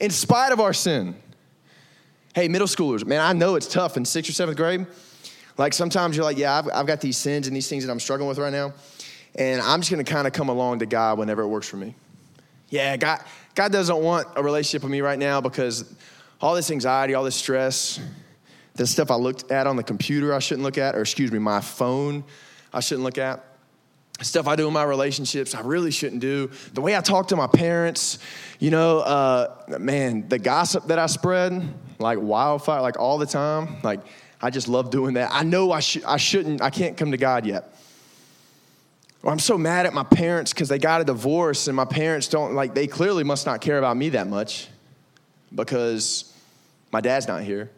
in 0.00 0.10
spite 0.10 0.52
of 0.52 0.60
our 0.60 0.72
sin. 0.72 1.14
Hey, 2.34 2.48
middle 2.48 2.66
schoolers, 2.66 3.04
man, 3.04 3.20
I 3.20 3.34
know 3.34 3.56
it's 3.56 3.66
tough 3.66 3.98
in 3.98 4.06
sixth 4.06 4.30
or 4.30 4.32
seventh 4.32 4.56
grade. 4.56 4.86
Like 5.58 5.74
sometimes 5.74 6.16
you're 6.16 6.24
like, 6.24 6.38
yeah, 6.38 6.58
I've, 6.58 6.68
I've 6.72 6.86
got 6.86 7.02
these 7.02 7.18
sins 7.18 7.46
and 7.46 7.54
these 7.54 7.68
things 7.68 7.84
that 7.84 7.92
I'm 7.92 8.00
struggling 8.00 8.26
with 8.26 8.38
right 8.38 8.52
now. 8.52 8.72
And 9.34 9.60
I'm 9.60 9.80
just 9.80 9.90
gonna 9.90 10.02
kind 10.02 10.26
of 10.26 10.32
come 10.32 10.48
along 10.48 10.78
to 10.78 10.86
God 10.86 11.18
whenever 11.18 11.42
it 11.42 11.48
works 11.48 11.68
for 11.68 11.76
me. 11.76 11.94
Yeah, 12.70 12.96
God, 12.96 13.20
God 13.54 13.70
doesn't 13.70 13.98
want 13.98 14.28
a 14.34 14.42
relationship 14.42 14.82
with 14.82 14.90
me 14.90 15.02
right 15.02 15.18
now 15.18 15.42
because 15.42 15.94
all 16.40 16.54
this 16.54 16.70
anxiety, 16.70 17.12
all 17.12 17.24
this 17.24 17.36
stress, 17.36 18.00
the 18.76 18.86
stuff 18.86 19.10
I 19.10 19.16
looked 19.16 19.50
at 19.50 19.66
on 19.66 19.76
the 19.76 19.82
computer 19.82 20.34
I 20.34 20.38
shouldn't 20.38 20.64
look 20.64 20.78
at, 20.78 20.94
or 20.94 21.02
excuse 21.02 21.30
me, 21.30 21.38
my 21.38 21.60
phone 21.60 22.24
I 22.72 22.80
shouldn't 22.80 23.04
look 23.04 23.18
at 23.18 23.44
stuff 24.22 24.46
I 24.46 24.56
do 24.56 24.66
in 24.66 24.72
my 24.72 24.84
relationships 24.84 25.54
I 25.54 25.60
really 25.60 25.90
shouldn't 25.90 26.20
do, 26.20 26.50
the 26.74 26.80
way 26.80 26.96
I 26.96 27.00
talk 27.00 27.28
to 27.28 27.36
my 27.36 27.46
parents, 27.46 28.18
you 28.58 28.70
know, 28.70 29.00
uh, 29.00 29.78
man, 29.78 30.28
the 30.28 30.38
gossip 30.38 30.86
that 30.86 30.98
I 30.98 31.06
spread 31.06 31.74
like 31.98 32.18
wildfire, 32.20 32.80
like 32.80 32.98
all 32.98 33.18
the 33.18 33.26
time, 33.26 33.76
like 33.82 34.00
I 34.40 34.50
just 34.50 34.68
love 34.68 34.90
doing 34.90 35.14
that. 35.14 35.30
I 35.32 35.42
know 35.44 35.72
I, 35.72 35.80
sh- 35.80 36.04
I 36.06 36.16
shouldn't, 36.16 36.62
I 36.62 36.70
can't 36.70 36.96
come 36.96 37.12
to 37.12 37.16
God 37.16 37.46
yet. 37.46 37.76
Or 39.22 39.30
I'm 39.30 39.38
so 39.38 39.56
mad 39.56 39.86
at 39.86 39.94
my 39.94 40.02
parents 40.02 40.52
because 40.52 40.68
they 40.68 40.78
got 40.78 41.00
a 41.00 41.04
divorce 41.04 41.68
and 41.68 41.76
my 41.76 41.84
parents 41.84 42.26
don't, 42.26 42.54
like, 42.54 42.74
they 42.74 42.88
clearly 42.88 43.22
must 43.22 43.46
not 43.46 43.60
care 43.60 43.78
about 43.78 43.96
me 43.96 44.08
that 44.10 44.26
much 44.26 44.68
because 45.54 46.32
my 46.90 47.00
dad's 47.00 47.28
not 47.28 47.42
here. 47.42 47.70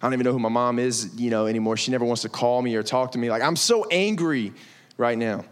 I 0.00 0.06
don't 0.06 0.14
even 0.14 0.24
know 0.24 0.32
who 0.32 0.38
my 0.38 0.48
mom 0.48 0.78
is, 0.78 1.14
you 1.14 1.30
know, 1.30 1.46
anymore. 1.46 1.76
She 1.76 1.90
never 1.90 2.04
wants 2.04 2.22
to 2.22 2.28
call 2.28 2.62
me 2.62 2.74
or 2.74 2.82
talk 2.82 3.12
to 3.12 3.18
me. 3.18 3.30
Like, 3.30 3.42
I'm 3.42 3.54
so 3.54 3.86
angry 3.90 4.52
right 4.96 5.16
now. 5.16 5.44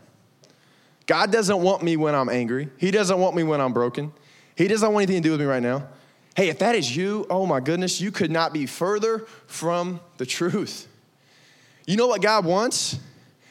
God 1.11 1.33
doesn't 1.33 1.61
want 1.61 1.83
me 1.83 1.97
when 1.97 2.15
I'm 2.15 2.29
angry. 2.29 2.69
He 2.77 2.93
doesn't 2.93 3.19
want 3.19 3.35
me 3.35 3.43
when 3.43 3.61
I'm 3.61 3.73
broken. 3.73 4.13
He 4.55 4.69
doesn't 4.69 4.93
want 4.93 5.03
anything 5.03 5.25
to 5.25 5.27
do 5.27 5.33
with 5.33 5.41
me 5.41 5.47
right 5.47 5.61
now. 5.61 5.89
Hey, 6.37 6.51
if 6.51 6.61
that 6.61 6.77
is 6.77 6.97
you, 6.97 7.27
oh 7.29 7.47
my 7.47 7.59
goodness, 7.59 8.01
you 8.01 8.13
could 8.13 8.31
not 8.31 8.53
be 8.53 8.65
further 8.65 9.27
from 9.49 9.99
the 10.19 10.25
truth. 10.25 10.87
You 11.85 11.97
know 11.97 12.07
what 12.07 12.23
God 12.23 12.45
wants? 12.45 12.97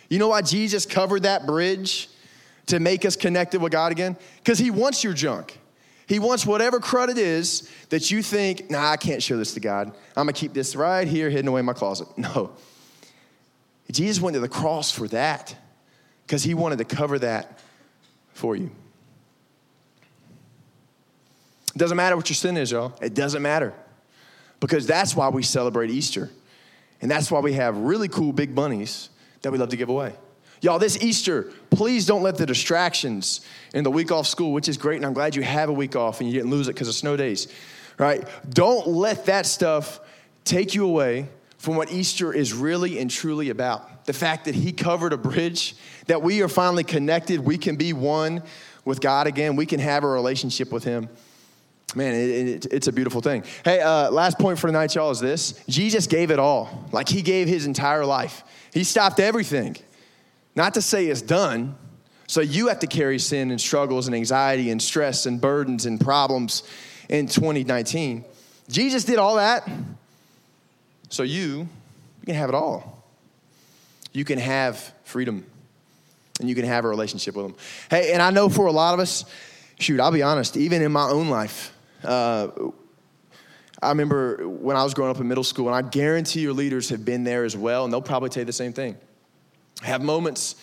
You 0.08 0.19
know 0.19 0.30
why 0.30 0.41
Jesus 0.41 0.86
covered 0.86 1.24
that 1.24 1.45
bridge 1.45 2.08
to 2.67 2.80
make 2.80 3.04
us 3.04 3.17
connected 3.17 3.62
with 3.62 3.74
God 3.74 3.91
again? 3.91 4.15
Because 4.38 4.58
He 4.58 4.72
wants 4.72 5.04
your 5.04 5.12
junk. 5.12 5.60
He 6.08 6.17
wants 6.17 6.45
whatever 6.45 6.80
crud 6.80 7.10
it 7.10 7.17
is 7.17 7.69
that 7.89 8.10
you 8.10 8.24
think, 8.24 8.72
nah, 8.72 8.89
I 8.89 8.95
can't 8.95 9.22
show 9.22 9.36
this 9.36 9.54
to 9.56 9.60
God. 9.60 9.88
I'm 9.88 10.24
gonna 10.24 10.32
keep 10.32 10.54
this 10.54 10.78
right 10.78 11.06
here 11.06 11.30
hidden 11.30 11.50
away 11.50 11.60
in 11.60 11.65
my 11.65 11.74
closet. 11.74 12.08
No. 12.17 12.52
Jesus 13.91 14.22
went 14.22 14.36
to 14.36 14.39
the 14.39 14.48
cross 14.48 14.91
for 14.91 15.10
that 15.10 15.58
because 16.30 16.44
he 16.44 16.54
wanted 16.54 16.78
to 16.78 16.86
cover 16.86 17.18
that 17.18 17.58
for 18.34 18.56
you. 18.56 18.70
It 21.74 21.80
doesn't 21.80 21.98
matter 21.98 22.15
what 22.15 22.30
your 22.30 22.36
sin 22.36 22.56
is, 22.56 22.70
y'all. 22.70 22.94
It 23.02 23.15
doesn't 23.15 23.42
matter. 23.42 23.74
Because 24.60 24.86
that's 24.86 25.15
why 25.15 25.30
we 25.30 25.42
celebrate 25.42 25.89
Easter. 25.89 26.30
And 27.02 27.10
that's 27.10 27.32
why 27.32 27.39
we 27.39 27.54
have 27.54 27.78
really 27.78 28.08
cool 28.08 28.32
big 28.32 28.54
bunnies 28.54 29.10
that 29.42 29.52
we 29.52 29.58
love 29.58 29.70
to 29.70 29.76
give 29.76 29.89
away. 29.89 30.13
Y'all, 30.62 30.78
this 30.78 31.02
Easter, 31.02 31.52
please 31.72 32.06
don't 32.06 32.22
let 32.22 32.38
the 32.38 32.46
distractions 32.46 33.42
in 33.74 33.84
the 33.84 33.89
week 33.89 34.12
off 34.12 34.28
school, 34.28 34.54
which 34.54 34.70
is 34.70 34.78
great, 34.78 34.98
and 34.98 35.08
I'm 35.08 35.13
glad 35.13 35.36
you 35.36 35.42
have 35.42 35.70
a 35.70 35.74
week 35.74 35.96
off 35.96 36.20
and 36.20 36.30
you 36.30 36.36
didn't 36.36 36.52
lose 36.52 36.68
it 36.68 36.76
because 36.76 36.89
of 36.89 36.94
snow 36.94 37.18
days, 37.18 37.48
right? 37.98 38.24
Don't 38.48 38.88
let 38.88 39.26
that 39.26 39.48
stuff 39.48 40.00
take 40.44 40.76
you 40.76 40.86
away 40.86 41.28
from 41.60 41.76
what 41.76 41.92
Easter 41.92 42.34
is 42.34 42.54
really 42.54 43.00
and 43.00 43.12
truly 43.12 43.50
about. 43.50 44.06
The 44.06 44.13
fact 44.13 44.46
that 44.46 44.56
He 44.56 44.72
covered 44.72 45.13
a 45.13 45.18
bridge, 45.18 45.76
that 46.10 46.24
we 46.24 46.41
are 46.41 46.48
finally 46.48 46.84
connected, 46.84 47.39
we 47.39 47.58
can 47.58 47.76
be 47.76 47.93
one 47.93 48.41
with 48.84 49.00
God 49.00 49.28
again, 49.28 49.56
we 49.56 49.67
can 49.67 49.80
have 49.80 50.04
a 50.04 50.08
relationship 50.08 50.72
with 50.72 50.84
Him. 50.84 51.08
Man, 51.95 52.15
it, 52.15 52.30
it, 52.30 52.65
it's 52.72 52.88
a 52.88 52.91
beautiful 52.91 53.22
thing. 53.22 53.43
Hey, 53.63 53.80
uh, 53.80 54.10
last 54.10 54.39
point 54.39 54.58
for 54.58 54.67
tonight, 54.67 54.95
y'all, 54.95 55.12
is 55.12 55.19
this 55.19 55.63
Jesus 55.67 56.08
gave 56.08 56.32
it 56.32 56.39
all. 56.39 56.88
Like 56.91 57.08
He 57.08 57.22
gave 57.22 57.48
His 57.48 57.67
entire 57.67 58.06
life, 58.06 58.43
He 58.74 58.84
stopped 58.84 59.19
everything. 59.19 59.78
Not 60.56 60.74
to 60.74 60.82
say 60.82 61.06
it's 61.06 61.22
done, 61.22 61.76
so 62.26 62.41
you 62.41 62.67
have 62.67 62.80
to 62.80 62.88
carry 62.88 63.19
sin 63.19 63.52
and 63.52 63.62
struggles 63.62 64.08
and 64.08 64.15
anxiety 64.15 64.72
and 64.72 64.82
stress 64.82 65.28
and 65.28 65.39
burdens 65.39 65.86
and 65.86 66.02
problems 66.02 66.63
in 67.08 67.28
2019. 67.28 68.26
Jesus 68.67 69.04
did 69.04 69.19
all 69.19 69.36
that 69.36 69.69
so 71.10 71.22
you, 71.22 71.67
you 72.19 72.26
can 72.26 72.36
have 72.36 72.50
it 72.50 72.56
all. 72.56 73.04
You 74.12 74.26
can 74.26 74.39
have 74.39 74.91
freedom 75.04 75.45
and 76.39 76.49
you 76.49 76.56
can 76.56 76.65
have 76.65 76.86
a 76.86 76.88
relationship 76.88 77.36
with 77.36 77.47
them. 77.47 77.56
Hey, 77.89 78.13
and 78.13 78.21
I 78.21 78.32
know 78.32 78.49
for 78.49 78.65
a 78.65 78.71
lot 78.71 78.93
of 78.93 78.99
us, 78.99 79.25
shoot, 79.80 79.99
I'll 79.99 80.12
be 80.12 80.23
honest, 80.23 80.58
even 80.58 80.82
in 80.82 80.91
my 80.91 81.10
own 81.10 81.30
life, 81.30 81.73
uh, 82.04 82.47
I 83.82 83.89
remember 83.89 84.47
when 84.47 84.75
I 84.75 84.84
was 84.84 84.93
growing 84.93 85.12
up 85.12 85.21
in 85.21 85.28
middle 85.28 85.43
school, 85.43 85.67
and 85.67 85.75
I 85.75 85.88
guarantee 85.88 86.41
your 86.41 86.54
leaders 86.54 86.89
have 86.89 87.06
been 87.06 87.23
there 87.23 87.45
as 87.45 87.56
well, 87.56 87.86
and 87.86 87.93
they'll 87.93 88.02
probably 88.02 88.30
tell 88.30 88.41
you 88.41 88.45
the 88.45 88.54
same 88.54 88.73
thing. 88.73 88.97
Have 89.84 90.02
moments 90.02 90.56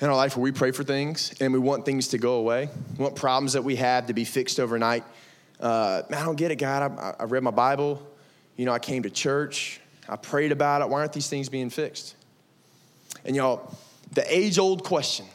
in 0.00 0.08
our 0.08 0.16
life 0.16 0.36
where 0.36 0.42
we 0.42 0.52
pray 0.52 0.72
for 0.72 0.84
things 0.84 1.34
and 1.40 1.52
we 1.52 1.58
want 1.58 1.84
things 1.84 2.08
to 2.08 2.18
go 2.18 2.34
away. 2.34 2.68
We 2.98 3.02
want 3.02 3.16
problems 3.16 3.54
that 3.54 3.62
we 3.62 3.76
have 3.76 4.06
to 4.06 4.12
be 4.12 4.24
fixed 4.24 4.60
overnight. 4.60 5.04
Uh, 5.60 6.02
I 6.10 6.24
don't 6.24 6.36
get 6.36 6.50
it, 6.50 6.56
God. 6.56 6.98
I, 6.98 7.14
I 7.20 7.24
read 7.24 7.42
my 7.42 7.50
Bible. 7.50 8.06
You 8.56 8.66
know, 8.66 8.72
I 8.72 8.78
came 8.78 9.04
to 9.04 9.10
church. 9.10 9.80
I 10.08 10.16
prayed 10.16 10.52
about 10.52 10.82
it. 10.82 10.88
Why 10.88 11.00
aren't 11.00 11.12
these 11.12 11.28
things 11.28 11.48
being 11.48 11.70
fixed? 11.70 12.14
And 13.24 13.34
y'all, 13.34 13.74
the 14.12 14.24
age 14.34 14.58
old 14.58 14.84
question 14.84 15.26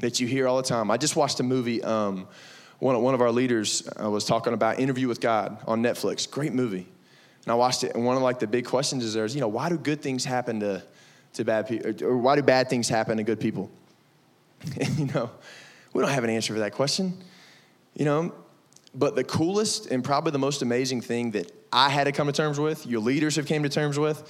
that 0.00 0.20
you 0.20 0.26
hear 0.26 0.46
all 0.46 0.56
the 0.56 0.62
time. 0.62 0.90
I 0.90 0.96
just 0.96 1.16
watched 1.16 1.40
a 1.40 1.42
movie. 1.42 1.82
Um, 1.82 2.26
one, 2.78 3.00
one 3.00 3.14
of 3.14 3.20
our 3.20 3.32
leaders 3.32 3.88
uh, 4.00 4.10
was 4.10 4.24
talking 4.24 4.52
about 4.52 4.78
Interview 4.78 5.08
with 5.08 5.20
God 5.20 5.58
on 5.66 5.82
Netflix. 5.82 6.30
Great 6.30 6.52
movie. 6.52 6.86
And 7.44 7.52
I 7.52 7.54
watched 7.54 7.84
it, 7.84 7.94
and 7.94 8.04
one 8.04 8.16
of 8.16 8.22
like 8.22 8.40
the 8.40 8.46
big 8.46 8.66
questions 8.66 9.04
is 9.04 9.14
there's, 9.14 9.34
you 9.34 9.40
know, 9.40 9.48
why 9.48 9.68
do 9.68 9.78
good 9.78 10.02
things 10.02 10.24
happen 10.24 10.60
to, 10.60 10.82
to 11.34 11.44
bad 11.44 11.68
people, 11.68 12.04
or 12.04 12.16
why 12.18 12.34
do 12.36 12.42
bad 12.42 12.68
things 12.68 12.88
happen 12.88 13.16
to 13.18 13.22
good 13.22 13.40
people? 13.40 13.70
And, 14.80 14.98
you 14.98 15.06
know, 15.06 15.30
we 15.92 16.02
don't 16.02 16.10
have 16.10 16.24
an 16.24 16.30
answer 16.30 16.52
for 16.52 16.58
that 16.58 16.72
question, 16.72 17.16
you 17.94 18.04
know. 18.04 18.34
But 18.94 19.14
the 19.14 19.24
coolest 19.24 19.86
and 19.86 20.02
probably 20.02 20.32
the 20.32 20.38
most 20.38 20.62
amazing 20.62 21.02
thing 21.02 21.32
that 21.32 21.52
I 21.72 21.90
had 21.90 22.04
to 22.04 22.12
come 22.12 22.26
to 22.26 22.32
terms 22.32 22.58
with, 22.58 22.86
your 22.86 23.00
leaders 23.00 23.36
have 23.36 23.46
came 23.46 23.62
to 23.62 23.68
terms 23.68 23.98
with, 23.98 24.28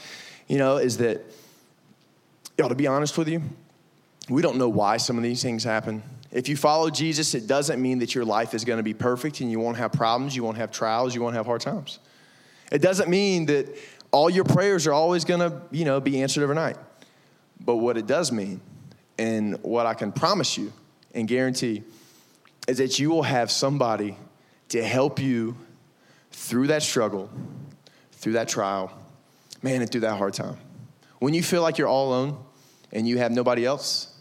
you 0.49 0.59
know, 0.59 0.77
is 0.77 0.99
that, 0.99 1.25
y'all, 2.59 2.69
to 2.69 2.75
be 2.75 2.87
honest 2.87 3.17
with 3.17 3.29
you, 3.29 3.43
we 4.29 4.43
don't 4.43 4.57
know 4.57 4.69
why 4.69 4.97
some 4.97 5.17
of 5.17 5.23
these 5.23 5.43
things 5.43 5.65
happen. 5.65 6.03
If 6.33 6.49
you 6.49 6.57
follow 6.57 6.91
Jesus, 6.91 7.35
it 7.35 7.47
doesn't 7.47 7.81
mean 7.81 8.01
that 8.01 8.15
your 8.15 8.25
life 8.25 8.55
is 8.55 8.65
going 8.65 8.79
to 8.79 8.83
be 8.83 8.95
perfect 8.95 9.41
and 9.41 9.51
you 9.51 9.61
won't 9.61 9.77
have 9.77 9.93
problems, 9.93 10.35
you 10.35 10.43
won't 10.43 10.57
have 10.57 10.71
trials, 10.71 11.15
you 11.15 11.23
won't 11.23 11.37
have 11.37 11.47
hard 11.47 11.61
times. 11.61 11.99
It 12.73 12.83
doesn't 12.83 13.09
mean 13.09 13.47
that 13.47 13.75
all 14.11 14.29
your 14.29 14.45
prayers 14.45 14.87
are 14.87 14.93
always 14.93 15.25
going 15.25 15.41
to, 15.41 15.63
you 15.71 15.85
know, 15.85 16.01
be 16.01 16.21
answered 16.21 16.43
overnight. 16.43 16.77
But 17.65 17.77
what 17.77 17.97
it 17.97 18.07
does 18.07 18.33
mean, 18.33 18.61
and 19.19 19.63
what 19.63 19.87
I 19.87 19.95
can 19.95 20.13
promise 20.13 20.59
you 20.59 20.73
and 21.15 21.27
guarantee, 21.29 21.83
is 22.69 22.79
that 22.79 22.99
you 22.99 23.11
will 23.11 23.23
have 23.23 23.51
somebody 23.51 24.17
to 24.71 24.83
help 24.83 25.21
you 25.21 25.57
through 26.33 26.67
that 26.67 26.83
struggle, 26.83 27.31
through 28.13 28.33
that 28.33 28.49
trial, 28.49 28.93
man, 29.63 29.81
and 29.81 29.91
through 29.91 30.03
that 30.03 30.17
hard 30.19 30.35
time. 30.35 30.57
When 31.19 31.33
you 31.33 31.43
feel 31.43 31.63
like 31.63 31.79
you're 31.79 31.89
all 31.89 32.09
alone 32.09 32.37
and 32.93 33.09
you 33.09 33.19
have 33.19 33.33
nobody 33.33 33.65
else, 33.65 34.13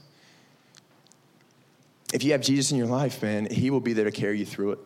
if 2.13 2.23
you 2.23 2.31
have 2.33 2.41
Jesus 2.41 2.71
in 2.71 2.77
your 2.77 2.87
life, 2.87 3.21
man, 3.21 3.47
He 3.49 3.69
will 3.69 3.79
be 3.79 3.93
there 3.93 4.05
to 4.05 4.11
carry 4.11 4.39
you 4.39 4.45
through 4.45 4.73
it. 4.73 4.79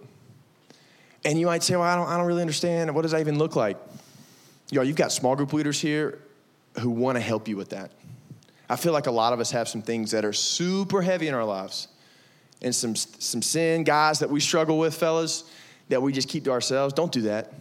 And 1.25 1.39
you 1.39 1.45
might 1.45 1.63
say, 1.63 1.75
well, 1.75 1.83
I 1.83 1.95
don't, 1.95 2.07
I 2.07 2.17
don't 2.17 2.25
really 2.25 2.41
understand. 2.41 2.93
What 2.95 3.01
does 3.01 3.11
that 3.11 3.19
even 3.19 3.37
look 3.37 3.55
like? 3.55 3.77
Know, 4.71 4.81
you've 4.81 4.95
got 4.95 5.11
small 5.11 5.35
group 5.35 5.51
leaders 5.51 5.79
here 5.81 6.19
who 6.79 6.89
want 6.89 7.17
to 7.17 7.21
help 7.21 7.47
you 7.47 7.57
with 7.57 7.69
that. 7.69 7.91
I 8.69 8.75
feel 8.75 8.93
like 8.93 9.07
a 9.07 9.11
lot 9.11 9.33
of 9.33 9.39
us 9.39 9.51
have 9.51 9.67
some 9.67 9.81
things 9.81 10.11
that 10.11 10.23
are 10.23 10.33
super 10.33 11.01
heavy 11.01 11.27
in 11.27 11.33
our 11.33 11.43
lives 11.43 11.87
and 12.61 12.73
some, 12.73 12.95
some 12.95 13.41
sin, 13.41 13.83
guys, 13.83 14.19
that 14.19 14.29
we 14.29 14.39
struggle 14.39 14.77
with, 14.77 14.93
fellas, 14.93 15.43
that 15.89 16.01
we 16.01 16.13
just 16.13 16.29
keep 16.29 16.43
to 16.43 16.51
ourselves. 16.51 16.93
Don't 16.93 17.11
do 17.11 17.21
that. 17.21 17.51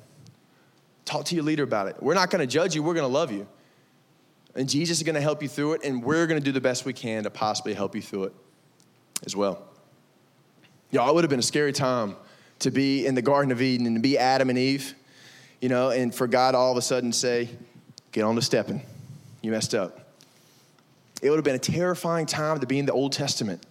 Talk 1.05 1.25
to 1.27 1.35
your 1.35 1.45
leader 1.45 1.63
about 1.63 1.89
it. 1.89 1.97
We're 2.03 2.15
not 2.15 2.31
going 2.31 2.41
to 2.41 2.47
judge 2.47 2.75
you, 2.75 2.83
we're 2.83 2.95
going 2.95 3.09
to 3.09 3.13
love 3.13 3.33
you. 3.33 3.49
And 4.55 4.69
Jesus 4.69 4.99
is 4.99 5.03
going 5.03 5.15
to 5.15 5.21
help 5.21 5.43
you 5.43 5.49
through 5.49 5.75
it, 5.75 5.85
and 5.85 6.03
we're 6.03 6.27
going 6.27 6.39
to 6.39 6.45
do 6.45 6.53
the 6.53 6.61
best 6.61 6.85
we 6.85 6.93
can 6.93 7.23
to 7.23 7.31
possibly 7.31 7.75
help 7.75 7.95
you 7.95 8.03
through 8.03 8.25
it 8.25 8.35
as 9.25 9.37
well. 9.37 9.63
Y'all, 10.91 11.09
it 11.09 11.15
would 11.15 11.25
have 11.25 11.31
been 11.31 11.39
a 11.39 11.43
scary 11.43 11.73
time 11.73 12.17
to 12.61 12.71
be 12.71 13.07
in 13.07 13.15
the 13.15 13.23
Garden 13.23 13.53
of 13.53 13.61
Eden 13.61 13.87
and 13.87 13.97
to 13.97 14.01
be 14.01 14.19
Adam 14.19 14.49
and 14.49 14.59
Eve, 14.59 14.95
you 15.61 15.69
know, 15.69 15.91
and 15.91 16.15
for 16.15 16.27
God 16.27 16.55
all 16.55 16.73
of 16.73 16.79
a 16.79 16.83
sudden 16.83 17.13
say, 17.13 17.49
get 18.13 18.25
on 18.25 18.35
the 18.35 18.43
stepping. 18.43 18.83
You 19.43 19.51
messed 19.51 19.75
up. 19.75 20.01
It 21.23 21.31
would 21.31 21.37
have 21.37 21.45
been 21.45 21.55
a 21.55 21.59
terrifying 21.59 22.27
time 22.27 22.61
to 22.61 22.67
be 22.67 22.79
in 22.79 22.87
the 22.87 22.93
Old 22.93 23.13
Testament. 23.13 23.65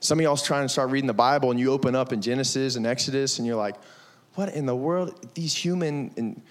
Some 0.00 0.18
of 0.18 0.22
y'all's 0.24 0.42
trying 0.42 0.64
to 0.64 0.68
start 0.68 0.90
reading 0.90 1.06
the 1.06 1.14
Bible 1.14 1.50
and 1.50 1.58
you 1.58 1.72
open 1.72 1.94
up 1.94 2.12
in 2.12 2.20
Genesis 2.20 2.76
and 2.76 2.86
Exodus 2.86 3.38
and 3.38 3.46
you're 3.46 3.56
like, 3.56 3.76
what 4.34 4.52
in 4.54 4.66
the 4.66 4.74
world? 4.74 5.34
These 5.34 5.54
human 5.54 6.12
and 6.16 6.42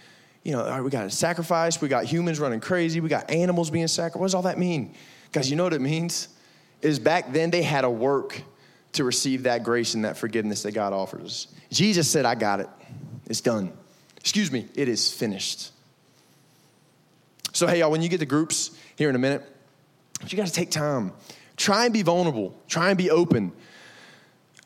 you 0.43 0.53
know, 0.53 0.81
we 0.81 0.89
got 0.89 1.05
a 1.05 1.09
sacrifice, 1.09 1.81
we 1.81 1.87
got 1.87 2.05
humans 2.05 2.39
running 2.39 2.59
crazy, 2.59 2.99
we 2.99 3.09
got 3.09 3.29
animals 3.29 3.69
being 3.69 3.87
sacrificed. 3.87 4.19
What 4.19 4.25
does 4.25 4.35
all 4.35 4.41
that 4.43 4.57
mean? 4.57 4.95
Guys, 5.31 5.49
you 5.49 5.55
know 5.55 5.63
what 5.63 5.73
it 5.73 5.81
means? 5.81 6.29
Is 6.81 6.99
back 6.99 7.31
then 7.31 7.51
they 7.51 7.61
had 7.61 7.81
to 7.81 7.89
work 7.89 8.41
to 8.93 9.03
receive 9.03 9.43
that 9.43 9.63
grace 9.63 9.93
and 9.93 10.05
that 10.05 10.17
forgiveness 10.17 10.63
that 10.63 10.73
God 10.73 10.93
offers. 10.93 11.47
Jesus 11.69 12.09
said, 12.09 12.25
I 12.25 12.35
got 12.35 12.59
it. 12.59 12.69
It's 13.27 13.41
done. 13.41 13.71
Excuse 14.17 14.51
me, 14.51 14.67
it 14.75 14.87
is 14.87 15.11
finished. 15.11 15.71
So, 17.53 17.67
hey, 17.67 17.79
y'all, 17.79 17.91
when 17.91 18.01
you 18.01 18.09
get 18.09 18.19
to 18.19 18.25
groups 18.25 18.71
here 18.95 19.09
in 19.09 19.15
a 19.15 19.19
minute, 19.19 19.43
you 20.27 20.37
got 20.37 20.47
to 20.47 20.53
take 20.53 20.71
time. 20.71 21.13
Try 21.57 21.85
and 21.85 21.93
be 21.93 22.01
vulnerable. 22.01 22.55
Try 22.67 22.89
and 22.89 22.97
be 22.97 23.09
open 23.09 23.51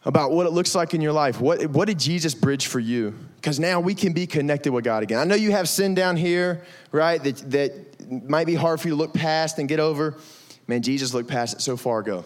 about 0.04 0.32
what 0.32 0.46
it 0.46 0.52
looks 0.52 0.76
like 0.76 0.94
in 0.94 1.02
your 1.02 1.14
life. 1.14 1.42
What, 1.42 1.66
what 1.68 1.88
did 1.88 2.00
Jesus 2.00 2.36
bridge 2.36 2.68
for 2.68 2.80
you? 2.80 3.18
Because 3.38 3.60
now 3.60 3.80
we 3.80 3.96
can 3.96 4.14
be 4.14 4.28
connected 4.28 4.72
with 4.72 4.84
God 4.84 5.04
again. 5.04 5.20
I 5.20 5.24
know 5.24 5.36
you 5.36 5.52
have 5.52 5.68
sin 5.68 5.96
down 5.96 6.16
here, 6.16 6.64
right, 6.92 7.22
that, 7.24 7.52
that 7.52 8.30
might 8.30 8.46
be 8.46 8.56
hard 8.56 8.80
for 8.80 8.88
you 8.88 8.94
to 8.94 8.98
look 8.98 9.14
past 9.14 9.58
and 9.58 9.68
get 9.68 9.80
over. 9.80 10.16
Man, 10.68 10.82
Jesus 10.82 11.14
looked 11.14 11.30
past 11.30 11.58
it 11.58 11.62
so 11.62 11.78
far 11.78 12.00
ago. 12.00 12.26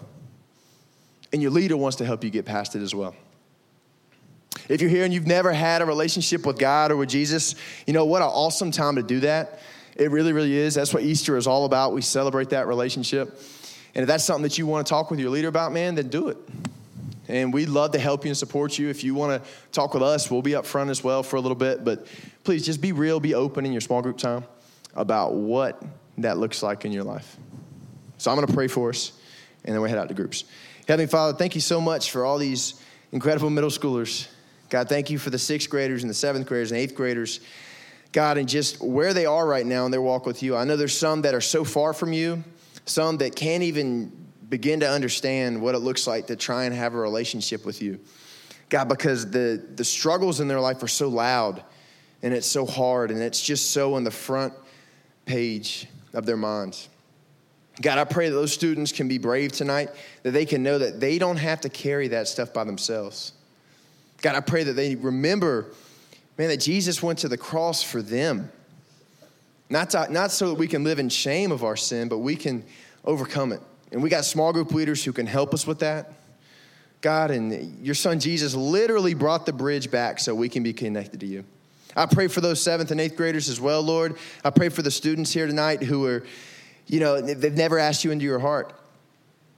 And 1.32 1.42
your 1.42 1.52
leader 1.52 1.78
wants 1.78 1.98
to 1.98 2.06
help 2.06 2.24
you 2.24 2.30
get 2.30 2.46
past 2.46 2.76
it 2.76 2.82
as 2.82 2.96
well. 2.96 3.16
If 4.68 4.82
you're 4.82 4.90
here 4.90 5.04
and 5.04 5.14
you've 5.14 5.28
never 5.28 5.52
had 5.52 5.82
a 5.82 5.86
relationship 5.86 6.46
with 6.46 6.58
God 6.58 6.92
or 6.92 6.98
with 6.98 7.10
Jesus, 7.10 7.56
you 7.86 7.94
know 7.94 8.06
what 8.06 8.22
an 8.22 8.28
awesome 8.30 8.72
time 8.72 8.96
to 8.96 9.04
do 9.04 9.20
that. 9.22 9.60
It 9.96 10.12
really, 10.12 10.34
really 10.34 10.56
is. 10.56 10.76
That's 10.76 10.94
what 10.94 11.04
Easter 11.04 11.38
is 11.38 11.48
all 11.48 11.66
about. 11.66 11.94
We 11.94 12.02
celebrate 12.02 12.50
that 12.50 12.68
relationship. 12.68 13.30
And 13.96 14.04
if 14.04 14.08
that's 14.08 14.24
something 14.24 14.44
that 14.44 14.58
you 14.58 14.66
want 14.66 14.86
to 14.86 14.90
talk 14.90 15.12
with 15.12 15.20
your 15.20 15.30
leader 15.30 15.48
about, 15.48 15.72
man, 15.72 15.96
then 15.96 16.08
do 16.08 16.30
it. 16.30 16.38
And 17.28 17.54
we'd 17.54 17.70
love 17.70 17.92
to 17.92 18.00
help 18.00 18.26
you 18.26 18.30
and 18.30 18.38
support 18.38 18.78
you. 18.78 18.90
If 18.90 19.04
you 19.04 19.14
want 19.14 19.44
to 19.44 19.50
talk 19.72 19.94
with 19.94 20.02
us, 20.02 20.32
we'll 20.32 20.42
be 20.42 20.56
up 20.56 20.66
front 20.66 20.90
as 20.90 21.04
well 21.04 21.22
for 21.22 21.36
a 21.36 21.42
little 21.42 21.56
bit. 21.56 21.84
But 21.84 22.08
please 22.44 22.66
just 22.66 22.82
be 22.82 22.92
real, 22.92 23.20
be 23.20 23.36
open 23.36 23.66
in 23.66 23.72
your 23.72 23.82
small 23.82 24.02
group 24.02 24.18
time 24.18 24.46
about 24.96 25.34
what 25.34 25.84
that 26.20 26.38
looks 26.38 26.64
like 26.64 26.86
in 26.86 26.92
your 26.92 27.04
life. 27.04 27.38
So 28.20 28.30
I'm 28.30 28.36
going 28.36 28.48
to 28.48 28.54
pray 28.54 28.68
for 28.68 28.90
us, 28.90 29.14
and 29.64 29.74
then 29.74 29.82
we 29.82 29.90
head 29.90 29.98
out 29.98 30.10
to 30.10 30.14
groups. 30.14 30.44
Heavenly 30.88 31.08
Father, 31.08 31.38
thank 31.38 31.56
you 31.56 31.62
so 31.62 31.80
much 31.80 32.12
for 32.12 32.26
all 32.26 32.38
these 32.38 32.82
incredible 33.14 33.50
middle 33.50 33.70
schoolers. 33.70 34.28
God, 34.70 34.90
thank 34.90 35.10
you 35.10 35.18
for 35.18 35.30
the 35.30 35.40
sixth 35.40 35.70
graders 35.70 36.04
and 36.04 36.10
the 36.10 36.14
seventh 36.14 36.46
graders 36.46 36.72
and 36.72 36.80
eighth 36.80 36.96
graders. 36.96 37.40
God, 38.12 38.38
and 38.38 38.50
just 38.50 38.82
where 38.82 39.14
they 39.14 39.26
are 39.26 39.48
right 39.48 39.66
now 39.66 39.86
in 39.86 39.92
their 39.92 40.02
walk 40.02 40.26
with 40.26 40.44
you. 40.44 40.58
I 40.58 40.66
know 40.66 40.76
there's 40.76 40.98
some 40.98 41.22
that 41.22 41.34
are 41.34 41.42
so 41.42 41.64
far 41.64 41.94
from 41.94 42.12
you, 42.12 42.44
some 42.86 43.18
that 43.18 43.36
can't 43.36 43.64
even 43.64 44.12
begin 44.50 44.82
to 44.82 44.90
understand 44.90 45.62
what 45.62 45.74
it 45.74 45.80
looks 45.80 46.06
like 46.06 46.28
to 46.28 46.36
try 46.36 46.66
and 46.66 46.76
have 46.76 46.96
a 46.96 46.98
relationship 46.98 47.66
with 47.66 47.82
you. 47.82 48.02
God, 48.68 48.90
because 48.90 49.32
the, 49.32 49.64
the 49.76 49.86
struggles 49.86 50.42
in 50.42 50.50
their 50.50 50.60
life 50.60 50.84
are 50.84 50.88
so 50.88 51.08
loud 51.08 51.64
and 52.22 52.34
it's 52.34 52.48
so 52.48 52.66
hard 52.66 53.12
and 53.12 53.22
it's 53.22 53.42
just 53.42 53.72
so 53.72 53.94
on 53.94 54.04
the 54.04 54.12
front 54.12 54.54
page 55.26 55.88
of 56.14 56.26
their 56.26 56.38
minds. 56.38 56.90
God, 57.82 57.98
I 57.98 58.04
pray 58.04 58.30
that 58.30 58.36
those 58.36 58.52
students 58.52 58.92
can 58.92 59.08
be 59.08 59.18
brave 59.18 59.52
tonight, 59.52 59.90
that 60.24 60.32
they 60.32 60.46
can 60.46 60.64
know 60.64 60.78
that 60.78 61.00
they 61.00 61.18
don't 61.18 61.38
have 61.38 61.62
to 61.62 61.70
carry 61.70 62.10
that 62.10 62.28
stuff 62.28 62.54
by 62.54 62.66
themselves. 62.66 63.34
God, 64.22 64.36
I 64.36 64.42
pray 64.42 64.64
that 64.64 64.74
they 64.74 64.96
remember, 64.96 65.68
man, 66.38 66.50
that 66.50 66.60
Jesus 66.60 67.02
went 67.02 67.20
to 67.20 67.30
the 67.30 67.38
cross 67.38 67.82
for 67.82 68.02
them. 68.02 68.52
Not, 69.70 69.92
to, 69.92 70.12
not 70.12 70.32
so 70.32 70.50
that 70.50 70.56
we 70.56 70.68
can 70.68 70.84
live 70.84 71.00
in 71.00 71.10
shame 71.10 71.52
of 71.52 71.64
our 71.64 71.78
sin, 71.78 72.10
but 72.10 72.18
we 72.18 72.36
can 72.36 72.66
overcome 73.06 73.54
it. 73.54 73.62
And 73.92 74.04
we 74.04 74.10
got 74.10 74.26
small 74.26 74.52
group 74.52 74.72
leaders 74.72 75.04
who 75.04 75.14
can 75.14 75.26
help 75.26 75.54
us 75.54 75.66
with 75.66 75.80
that. 75.80 76.12
God, 77.02 77.32
and 77.32 77.80
your 77.86 77.96
son 77.96 78.20
Jesus 78.20 78.54
literally 78.56 79.14
brought 79.14 79.46
the 79.46 79.54
bridge 79.54 79.90
back 79.90 80.20
so 80.20 80.36
we 80.36 80.50
can 80.50 80.64
be 80.64 80.74
connected 80.74 81.22
to 81.22 81.26
you. 81.26 81.46
I 81.96 82.06
pray 82.06 82.28
for 82.28 82.42
those 82.42 82.62
seventh 82.62 82.92
and 82.92 83.00
eighth 83.00 83.16
graders 83.16 83.48
as 83.48 83.60
well, 83.62 83.82
Lord. 83.82 84.18
I 84.44 84.50
pray 84.50 84.70
for 84.70 84.82
the 84.82 84.92
students 84.92 85.32
here 85.32 85.48
tonight 85.48 85.82
who 85.82 86.06
are 86.06 86.24
you 86.90 87.00
know, 87.00 87.22
they've 87.22 87.54
never 87.54 87.78
asked 87.78 88.04
you 88.04 88.12
into 88.12 88.26
your 88.26 88.40
heart. 88.40 88.74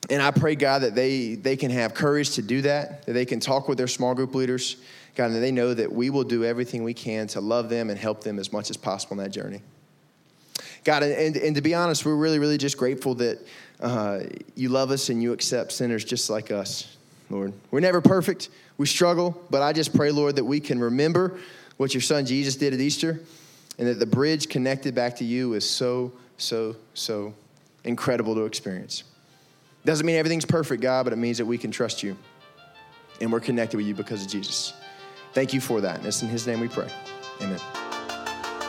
And 0.09 0.21
I 0.21 0.31
pray, 0.31 0.55
God, 0.55 0.79
that 0.79 0.93
they, 0.93 1.35
they 1.35 1.55
can 1.55 1.71
have 1.71 1.93
courage 1.93 2.31
to 2.31 2.41
do 2.41 2.61
that, 2.63 3.05
that 3.05 3.13
they 3.13 3.25
can 3.25 3.39
talk 3.39 3.69
with 3.69 3.77
their 3.77 3.87
small 3.87 4.13
group 4.13 4.35
leaders, 4.35 4.75
God, 5.15 5.31
and 5.31 5.41
they 5.41 5.51
know 5.51 5.73
that 5.73 5.91
we 5.91 6.09
will 6.09 6.25
do 6.25 6.43
everything 6.43 6.83
we 6.83 6.93
can 6.93 7.27
to 7.27 7.41
love 7.41 7.69
them 7.69 7.89
and 7.89 7.97
help 7.97 8.23
them 8.23 8.37
as 8.37 8.51
much 8.51 8.69
as 8.69 8.77
possible 8.77 9.17
in 9.17 9.23
that 9.23 9.29
journey. 9.29 9.61
God, 10.83 11.03
and, 11.03 11.37
and 11.37 11.55
to 11.55 11.61
be 11.61 11.73
honest, 11.73 12.05
we're 12.05 12.15
really, 12.15 12.39
really 12.39 12.57
just 12.57 12.77
grateful 12.77 13.15
that 13.15 13.39
uh, 13.79 14.21
you 14.55 14.69
love 14.69 14.91
us 14.91 15.09
and 15.09 15.23
you 15.23 15.31
accept 15.31 15.71
sinners 15.71 16.03
just 16.03 16.29
like 16.29 16.51
us, 16.51 16.97
Lord. 17.29 17.53
We're 17.69 17.79
never 17.79 18.01
perfect, 18.01 18.49
we 18.77 18.87
struggle, 18.87 19.41
but 19.49 19.61
I 19.61 19.71
just 19.71 19.95
pray, 19.95 20.11
Lord, 20.11 20.35
that 20.35 20.43
we 20.43 20.59
can 20.59 20.79
remember 20.79 21.39
what 21.77 21.93
your 21.93 22.01
son 22.01 22.25
Jesus 22.25 22.55
did 22.55 22.73
at 22.73 22.81
Easter 22.81 23.21
and 23.77 23.87
that 23.87 23.99
the 23.99 24.05
bridge 24.05 24.49
connected 24.49 24.93
back 24.93 25.15
to 25.17 25.23
you 25.23 25.53
is 25.53 25.69
so 25.69 26.11
so, 26.41 26.75
so 26.93 27.33
incredible 27.83 28.35
to 28.35 28.45
experience. 28.45 29.03
Doesn't 29.85 30.05
mean 30.05 30.17
everything's 30.17 30.45
perfect, 30.45 30.81
God, 30.81 31.03
but 31.03 31.13
it 31.13 31.17
means 31.17 31.37
that 31.37 31.45
we 31.45 31.57
can 31.57 31.71
trust 31.71 32.03
you 32.03 32.15
and 33.19 33.31
we're 33.31 33.39
connected 33.39 33.77
with 33.77 33.85
you 33.85 33.95
because 33.95 34.21
of 34.23 34.27
Jesus. 34.27 34.73
Thank 35.33 35.53
you 35.53 35.61
for 35.61 35.81
that. 35.81 35.97
And 35.97 36.05
it's 36.05 36.21
in 36.21 36.29
His 36.29 36.45
name 36.45 36.59
we 36.59 36.67
pray. 36.67 36.89
Amen. 37.41 37.80